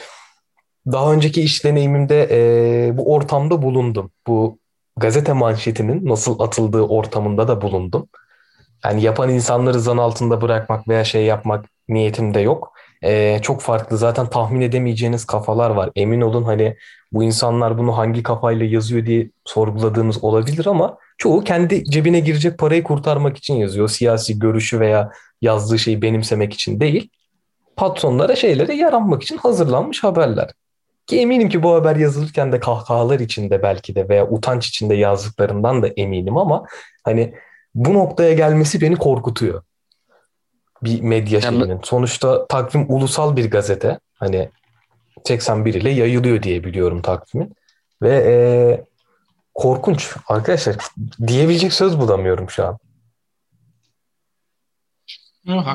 [0.86, 4.10] daha önceki iş deneyimimde e, bu ortamda bulundum.
[4.26, 4.58] Bu
[4.96, 8.08] gazete manşetinin nasıl atıldığı ortamında da bulundum.
[8.86, 12.72] Yani yapan insanları zan altında bırakmak veya şey yapmak niyetim de yok.
[13.02, 15.90] e, çok farklı zaten tahmin edemeyeceğiniz kafalar var.
[15.96, 16.76] Emin olun hani
[17.12, 22.82] bu insanlar bunu hangi kafayla yazıyor diye sorguladığınız olabilir ama çoğu kendi cebine girecek parayı
[22.82, 23.88] kurtarmak için yazıyor.
[23.88, 25.10] Siyasi görüşü veya
[25.42, 27.10] yazdığı şeyi benimsemek için değil.
[27.76, 30.50] Patronlara şeylere yaranmak için hazırlanmış haberler.
[31.06, 35.82] Ki eminim ki bu haber yazılırken de kahkahalar içinde belki de veya utanç içinde yazdıklarından
[35.82, 36.64] da eminim ama
[37.04, 37.34] hani
[37.76, 39.62] bu noktaya gelmesi beni korkutuyor.
[40.84, 41.80] Bir medya Yani- şeyinin.
[41.84, 43.98] Sonuçta takvim ulusal bir gazete.
[44.14, 44.50] Hani
[45.26, 47.54] 81 ile yayılıyor diye biliyorum takvimin.
[48.02, 48.84] Ve eee,
[49.54, 50.76] korkunç arkadaşlar.
[51.26, 52.78] Diyebilecek söz bulamıyorum şu an.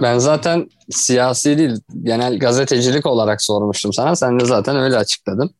[0.01, 4.15] Ben zaten siyasi değil, genel gazetecilik olarak sormuştum sana.
[4.15, 5.55] Sen de zaten öyle açıkladın.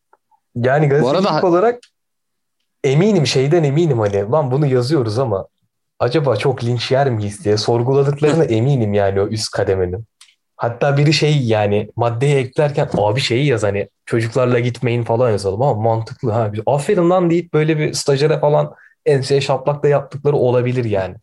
[0.54, 1.80] Yani Bu arada- gazetecilik olarak
[2.84, 5.46] eminim şeyden eminim hani lan bunu yazıyoruz ama
[6.02, 10.04] acaba çok linç yer miyiz diye sorguladıklarına eminim yani o üst kademenin.
[10.56, 15.82] Hatta biri şey yani maddeye eklerken abi şeyi yaz hani çocuklarla gitmeyin falan yazalım ama
[15.82, 16.50] mantıklı ha.
[16.66, 18.74] Aferin lan deyip böyle bir stajyere falan
[19.06, 21.14] enseye şaplak da yaptıkları olabilir yani.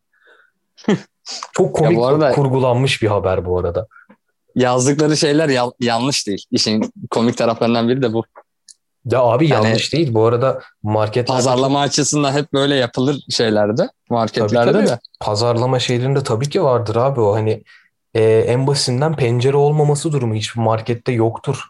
[1.54, 3.88] Çok komik bu arada- kurgulanmış bir haber bu arada.
[4.56, 6.46] Yazdıkları şeyler ya- yanlış değil.
[6.52, 8.24] İşin komik taraflarından biri de bu.
[9.06, 10.14] Ya abi Yani- yanlış değil.
[10.14, 14.88] Bu arada marketlerde Pazarlama açısından hep böyle yapılır şeylerde, marketlerde Tabii, tabii.
[14.88, 15.00] de.
[15.20, 17.64] pazarlama şeylerinde tabii ki vardır abi o hani
[18.14, 21.64] e, en basitinden pencere olmaması durumu hiçbir markette yoktur.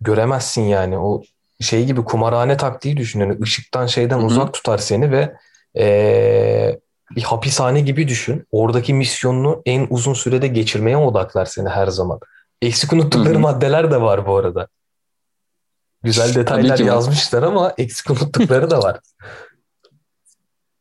[0.00, 1.22] Göremezsin yani o
[1.60, 3.20] şey gibi kumarhane taktiği düşün.
[3.20, 4.26] Yani ışıktan şeyden Hı hı.
[4.26, 5.32] uzak tutar seni ve
[5.78, 6.78] e,
[7.16, 8.46] bir hapishane gibi düşün.
[8.52, 12.20] Oradaki misyonunu en uzun sürede geçirmeye odaklar seni her zaman.
[12.62, 13.42] Eksik unuttukları Hı hı.
[13.42, 14.68] maddeler de var bu arada.
[16.02, 19.00] Güzel detaylar yazmışlar ama eksik unuttukları da var.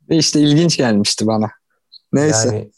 [0.10, 1.52] Ve işte ilginç gelmişti bana.
[2.14, 2.48] Neyse.
[2.48, 2.72] Yani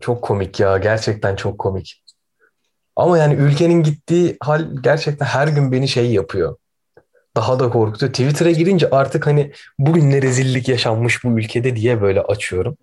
[0.00, 0.78] çok komik ya.
[0.78, 2.02] Gerçekten çok komik.
[2.96, 6.56] Ama yani ülkenin gittiği hal gerçekten her gün beni şey yapıyor.
[7.36, 8.12] Daha da korkutuyor.
[8.12, 12.76] Twitter'a girince artık hani bugün ne rezillik yaşanmış bu ülkede diye böyle açıyorum.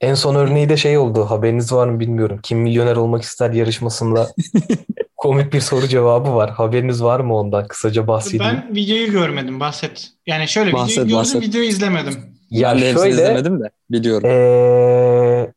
[0.00, 1.24] En son örneği de şey oldu.
[1.24, 2.40] Haberiniz var mı bilmiyorum.
[2.42, 4.28] Kim milyoner olmak ister yarışmasında
[5.16, 6.50] komik bir soru cevabı var.
[6.50, 7.68] Haberiniz var mı ondan?
[7.68, 8.44] Kısaca bahsedeyim.
[8.44, 9.60] Ben videoyu görmedim.
[9.60, 10.08] Bahset.
[10.26, 11.42] Yani şöyle Bahset, videoyu gördüm, bahset.
[11.42, 12.14] videoyu izlemedim.
[12.50, 14.30] Ya hepsini şöyle izlemedim de biliyorum.
[14.30, 15.52] Ee,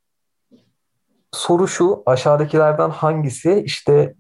[1.31, 4.13] soru şu, aşağıdakilerden hangisi işte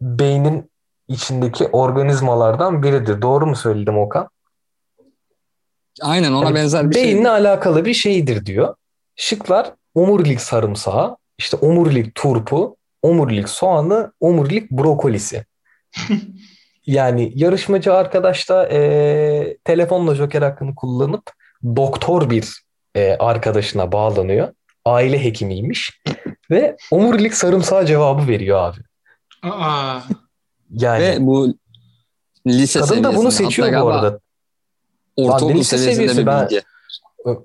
[0.00, 0.70] beynin
[1.08, 3.22] içindeki organizmalardan biridir?
[3.22, 4.28] Doğru mu söyledim Okan?
[6.02, 7.04] Aynen ona Yani benzer bir şey.
[7.04, 8.74] beyinle alakalı bir şeydir diyor.
[9.16, 15.44] Şıklar omurilik sarımsağı, işte omurilik turpu, omurilik soğanı, omurilik brokolisi.
[16.86, 21.22] Yani yarışmacı arkadaş da eee, telefonla Joker hakkını kullanıp
[21.76, 22.62] doktor bir
[22.96, 24.48] eee, arkadaşına bağlanıyor.
[24.84, 26.00] Aile hekimiymiş
[26.50, 28.80] ve omurilik sarımsağı cevabı veriyor abi.
[29.42, 30.00] Aa,
[30.70, 31.54] Yani Ve bu
[32.46, 34.20] lise kadın da bunu seçiyor bu arada.
[35.16, 36.62] Ortaokul lise seviyesinde seviyesi bir ben- bilgi.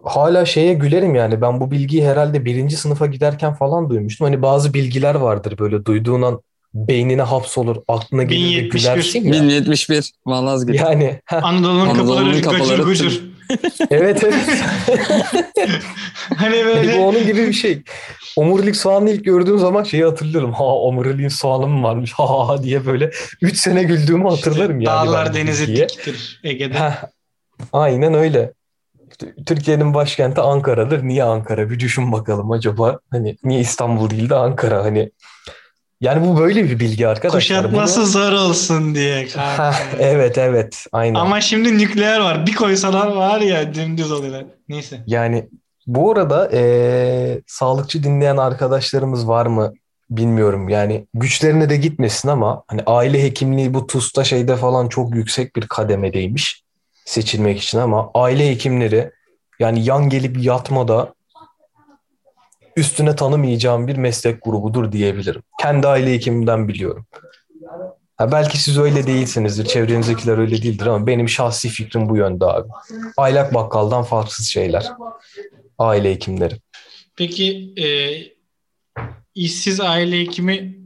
[0.04, 4.26] Hala şeye gülerim yani ben bu bilgiyi herhalde birinci sınıfa giderken falan duymuştum.
[4.26, 6.42] Hani bazı bilgiler vardır böyle duyduğun an
[6.74, 8.72] beynine hapsolur, aklına gelir ve 1071.
[8.72, 9.44] gülersin ya.
[9.44, 10.78] 1071 Malazgirt.
[10.78, 13.30] Yani Anadolu'nun kapıları kapıları gıcır gıcır.
[13.92, 14.36] evet evet.
[16.36, 17.82] hani Yani böyle bu onun gibi bir şey.
[18.36, 20.54] Omurilik soğanını ilk gördüğüm zaman şeyi hatırlıyorum.
[20.54, 23.12] Ha omuriliğin soğanı mı varmış ha diye böyle
[23.42, 26.74] 3 sene güldüğümü hatırlarım yani dağlar denizi diktir Ege'de.
[26.74, 27.04] Heh,
[27.74, 28.54] aynen öyle.
[29.46, 31.04] Türkiye'nin başkenti Ankara'dır.
[31.04, 31.70] Niye Ankara?
[31.70, 33.00] Bir düşün bakalım acaba.
[33.12, 34.84] Hani niye İstanbul değil de Ankara?
[34.84, 35.12] Hani
[36.02, 37.40] yani bu böyle bir bilgi arkadaşlar.
[37.62, 39.28] Kuşatması Bunu- zor olsun diye.
[39.34, 39.72] kanka.
[39.72, 41.20] Heh, evet evet aynen.
[41.20, 42.46] Ama şimdi nükleer var.
[42.48, 44.46] Bir koysalar var ya dümdüz oluyorlar.
[44.70, 45.04] Neyse.
[45.08, 45.50] Yani
[45.88, 49.74] bu arada eee, sağlıkçı dinleyen arkadaşlarımız var mı
[50.10, 50.70] bilmiyorum.
[50.70, 55.68] Yani güçlerine de gitmesin ama hani aile hekimliği bu TUS'ta şeyde falan çok yüksek bir
[55.68, 56.64] kademedeymiş
[57.10, 59.12] seçilmek için ama aile hekimleri
[59.60, 61.14] yani yan gelip yatmada
[62.76, 65.44] üstüne tanımayacağım bir meslek grubudur diyebilirim.
[65.62, 67.08] Kendi aile hekimimden biliyorum.
[68.18, 72.70] Ha, belki siz öyle değilsinizdir, çevrenizdekiler öyle değildir ama benim şahsi fikrim bu yönde abi.
[73.18, 74.92] Aylak bakkaldan farksız şeyler.
[75.78, 76.56] Aile hekimleri.
[77.16, 77.88] Peki e,
[79.36, 80.80] işsiz aile hekimi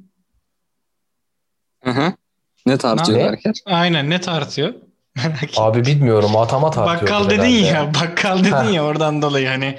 [1.83, 2.13] Hı hı.
[2.65, 3.23] Ne tartıyor Ne?
[3.23, 3.53] Berker?
[3.65, 4.73] aynen ne tartıyor?
[5.23, 5.63] Merak ettim.
[5.63, 7.67] Abi bilmiyorum atama tartıyordur Bakkal dedin herhalde.
[7.67, 9.77] ya, bakkal dedin ya oradan dolayı hani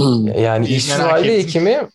[0.40, 1.46] Yani ettim.
[1.46, 1.88] hekimi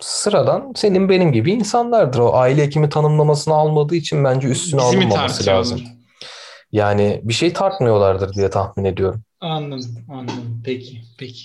[0.00, 2.18] sıradan senin benim gibi insanlardır.
[2.18, 5.80] O aile hekimi tanımlamasını almadığı için bence üstüne bizi alınmaması lazım.
[6.72, 9.22] Yani bir şey tartmıyorlardır diye tahmin ediyorum.
[9.40, 10.62] Anladım, anladım.
[10.64, 11.40] Peki, peki.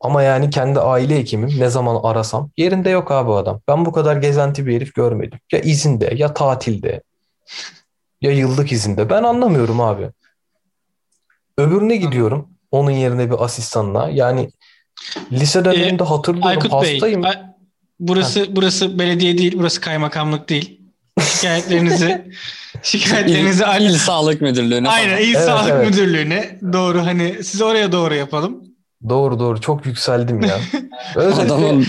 [0.00, 3.60] Ama yani kendi aile hekimim ne zaman arasam yerinde yok abi adam.
[3.68, 5.38] Ben bu kadar gezenti bir herif görmedim.
[5.52, 7.02] Ya izinde ya tatilde
[8.20, 9.10] ya yıllık izinde.
[9.10, 10.10] Ben anlamıyorum abi.
[11.58, 12.48] Öbürüne gidiyorum.
[12.70, 14.08] Onun yerine bir asistanla.
[14.08, 14.50] Yani
[15.32, 17.24] lise döneminde hatırlıyorum Aykut Bey, hastayım.
[17.24, 17.42] Ay-
[18.00, 20.80] burası burası belediye değil, burası kaymakamlık değil.
[21.20, 22.30] Şikayetlerinizi
[22.82, 25.18] şikayetlerinizi İl, İl Sağlık Müdürlüğü'ne Aynen.
[25.18, 25.90] İl Evet, Sağlık evet.
[25.90, 28.64] Müdürlüğü'ne doğru hani siz oraya doğru yapalım.
[29.08, 30.58] Doğru doğru çok yükseldim ya.
[31.16, 31.86] Özellikle Adamın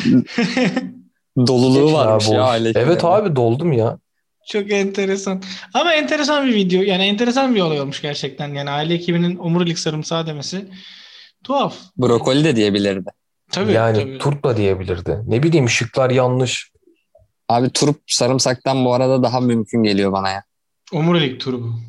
[1.47, 3.97] doluluğu varmış ya aile Evet abi doldum ya.
[4.51, 5.41] Çok enteresan.
[5.73, 6.81] Ama enteresan bir video.
[6.81, 8.53] Yani enteresan bir olay olmuş gerçekten.
[8.53, 10.67] Yani aile hekiminin omurilik sarımsağı demesi
[11.43, 11.75] tuhaf.
[11.97, 13.09] Brokoli de diyebilirdi.
[13.51, 14.17] Tabii yani tabii.
[14.17, 15.19] turp da diyebilirdi.
[15.27, 16.71] Ne bileyim şıklar yanlış.
[17.49, 20.43] Abi turp sarımsaktan bu arada daha mümkün geliyor bana ya.
[20.93, 21.79] Omurilik turu bu.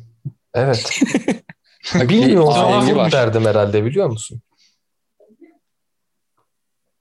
[0.53, 0.99] Evet.
[1.95, 2.49] Bilmiyorum.
[2.49, 4.41] ahengi derdim herhalde biliyor musun?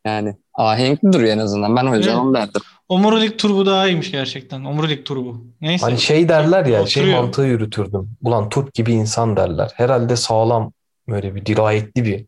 [0.06, 1.76] Yani ahenkli duruyor en azından.
[1.76, 2.20] Ben o yüzden Evet.
[2.20, 2.62] onu derdim.
[2.92, 4.64] Omurilik turbu daha iyiymiş gerçekten.
[4.64, 5.46] Omurilik turbu.
[5.60, 5.86] Neyse.
[5.86, 7.22] Hani şey derler ya şey Oturuyor.
[7.22, 8.10] mantığı yürütürdüm.
[8.22, 9.70] Ulan turp gibi insan derler.
[9.74, 10.72] Herhalde sağlam
[11.08, 12.24] böyle bir dirayetli bir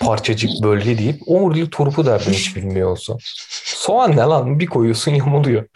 [0.00, 3.16] parçacık bölge deyip omurilik turpu derdim hiç bilmiyor olsa.
[3.64, 4.58] Soğan ne lan?
[4.60, 5.66] Bir koyuyorsun yamuluyor.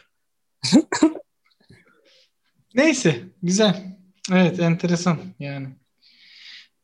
[2.75, 3.21] Neyse.
[3.43, 3.97] Güzel.
[4.33, 5.69] Evet enteresan yani.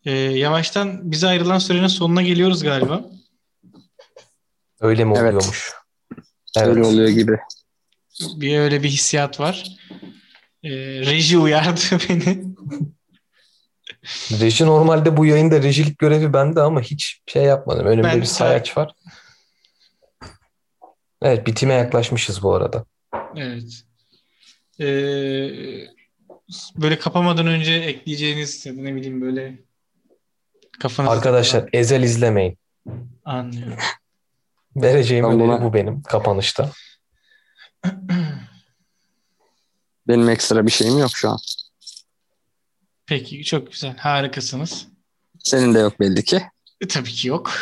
[0.04, 3.04] Ee, yavaştan bize ayrılan sürenin sonuna geliyoruz galiba.
[4.80, 5.34] Öyle mi Evet.
[5.34, 5.72] oluyormuş?
[6.56, 6.86] Öyle Evet.
[6.86, 7.38] oluyor gibi.
[8.36, 9.64] Bir öyle bir hissiyat var.
[10.64, 12.44] Ee, reji uyardı beni.
[14.40, 17.86] Reji normalde bu yayında rejilik görevi bende ama hiç şey yapmadım.
[17.86, 18.92] Önümde Ben bir sayaç var.
[21.22, 22.84] Evet bitime yaklaşmışız bu arada.
[23.36, 23.82] Evet.
[24.80, 24.84] Ee,
[26.76, 29.58] böyle kapamadan önce ekleyeceğiniz ya da ne bileyim böyle
[30.80, 32.58] kafanızda Arkadaşlar Ezel izlemeyin.
[33.24, 33.78] anlıyorum.
[34.82, 36.70] Vereceğim Ben öneri buna- bu benim kapanışta.
[40.08, 41.38] Benim ekstra bir şeyim yok şu an.
[43.06, 43.96] Peki çok güzel.
[43.96, 44.86] Harikasınız.
[45.38, 46.42] Senin de yok belli ki.
[46.80, 47.52] E, tabii ki yok.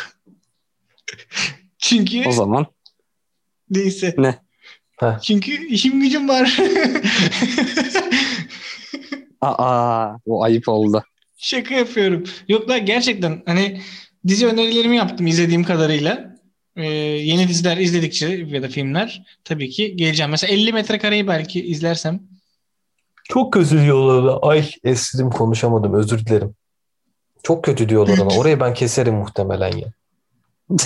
[1.77, 2.65] Çünkü O zaman
[3.69, 4.15] neyse.
[4.17, 4.39] Ne?
[4.99, 5.19] Heh.
[5.21, 6.57] Çünkü işim gücüm var.
[9.41, 11.03] aa bu ayıp oldu.
[11.37, 12.23] Şaka yapıyorum.
[12.47, 13.81] Yok lan gerçekten hani
[14.27, 16.34] dizi önerilerimi yaptım izlediğim kadarıyla.
[16.75, 20.31] Ee, yeni diziler izledikçe ya da filmler tabii ki geleceğim.
[20.31, 22.19] Mesela 50 metrekareyi belki izlersem.
[23.23, 24.39] Çok kötü diyorlar.
[24.41, 26.55] Ay esnedim konuşamadım özür dilerim.
[27.43, 28.37] Çok kötü diyorlar ona.
[28.39, 29.87] Orayı ben keserim muhtemelen ya.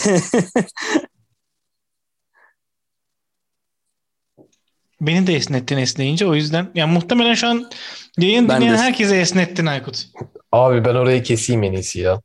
[5.01, 6.71] Beni de esnettin esneyince o yüzden.
[6.75, 7.69] Yani muhtemelen şu an
[8.17, 10.05] yayın Ben dinleyen de- herkese esnettin Aykut.
[10.51, 12.21] Abi ben orayı keseyim en iyisi ya.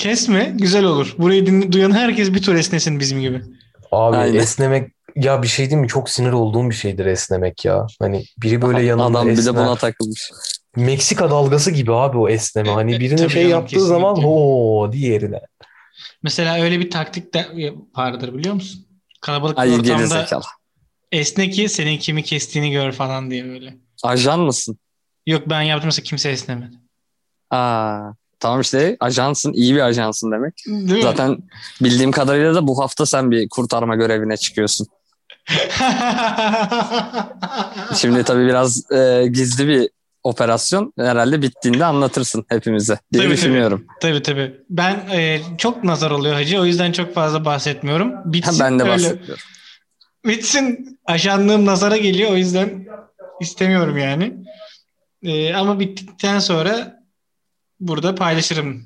[0.00, 1.14] Kesme güzel olur.
[1.18, 3.42] Burayı dinle, duyan herkes bir tur esnesin bizim gibi.
[3.92, 4.38] Abi Aynen.
[4.38, 5.88] esnemek ya bir şey değil mi?
[5.88, 7.86] Çok sinir olduğum bir şeydir esnemek ya.
[8.00, 9.54] Hani biri böyle yanında Adam bir de esner.
[9.54, 10.30] buna takılmış.
[10.76, 12.70] Meksika dalgası gibi abi o esneme.
[12.70, 15.40] Hani E, birine tabii şey canım, yaptığı zaman ho diğerine.
[16.22, 17.46] Mesela öyle bir taktik de
[17.96, 18.86] vardır biliyor musun?
[19.20, 20.42] Kalabalık bir Ay ortamda gerizekalı.
[21.12, 23.76] esne ki senin kimi kestiğini gör falan diye böyle.
[24.02, 24.78] Ajan mısın?
[25.26, 26.76] Yok ben yaptım mesela kimse esnemedi.
[27.50, 28.10] Aa,
[28.40, 30.54] tamam işte ajansın, iyi bir ajansın demek.
[30.66, 31.02] Değil mi?
[31.02, 31.38] Zaten
[31.80, 34.86] bildiğim kadarıyla da bu hafta sen bir kurtarma görevine çıkıyorsun.
[37.96, 39.88] Şimdi tabii biraz e, gizli bir
[40.24, 40.92] operasyon.
[40.98, 43.86] Herhalde bittiğinde anlatırsın hepimize diye Tabii, düşünüyorum.
[44.00, 44.54] tabii tabii.
[44.70, 48.12] Ben e, çok nazar oluyor hacı o yüzden çok fazla bahsetmiyorum.
[48.32, 48.92] Bitsin ben de öyle.
[48.92, 49.44] bahsediyorum.
[50.26, 52.86] Bitsin ajanlığım nazara geliyor o yüzden
[53.40, 54.34] istemiyorum yani.
[55.22, 56.99] E, ama bittikten sonra
[57.80, 58.84] burada paylaşırım.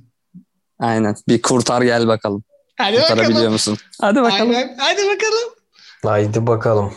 [0.78, 1.16] Aynen.
[1.28, 2.44] Bir kurtar gel bakalım.
[2.76, 3.52] Hadi Kurtarabiliyor bakalım.
[3.52, 3.78] musun?
[4.00, 4.50] Hadi bakalım.
[4.50, 4.76] Aynen.
[4.78, 5.54] Hadi bakalım.
[6.02, 6.92] Haydi bakalım.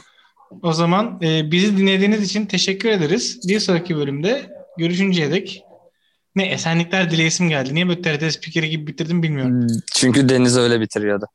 [0.63, 3.39] O zaman e, bizi dinlediğiniz için teşekkür ederiz.
[3.47, 5.63] Bir sonraki bölümde görüşünceye dek
[6.35, 7.75] ne esenlikler dileyesim geldi.
[7.75, 9.67] Niye böyle TRT spikeri gibi bitirdim bilmiyorum.
[9.93, 11.25] Çünkü Deniz öyle bitiriyordu.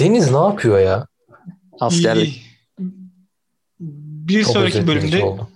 [0.00, 1.06] Deniz ne yapıyor ya?
[1.80, 2.42] Askerlik.
[3.80, 5.48] Bir Çok sonraki bölümde oldu.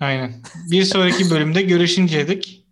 [0.00, 0.42] Aynen.
[0.70, 2.64] Bir sonraki bölümde görüşünceye dek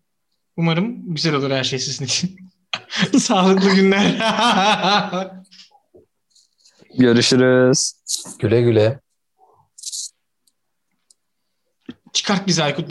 [0.56, 2.36] umarım güzel olur her şey sizin için.
[3.18, 4.14] Sağlıklı günler.
[6.98, 7.92] Görüşürüz.
[8.38, 9.00] Güle güle.
[12.12, 12.88] Çıkart bizi Aykut.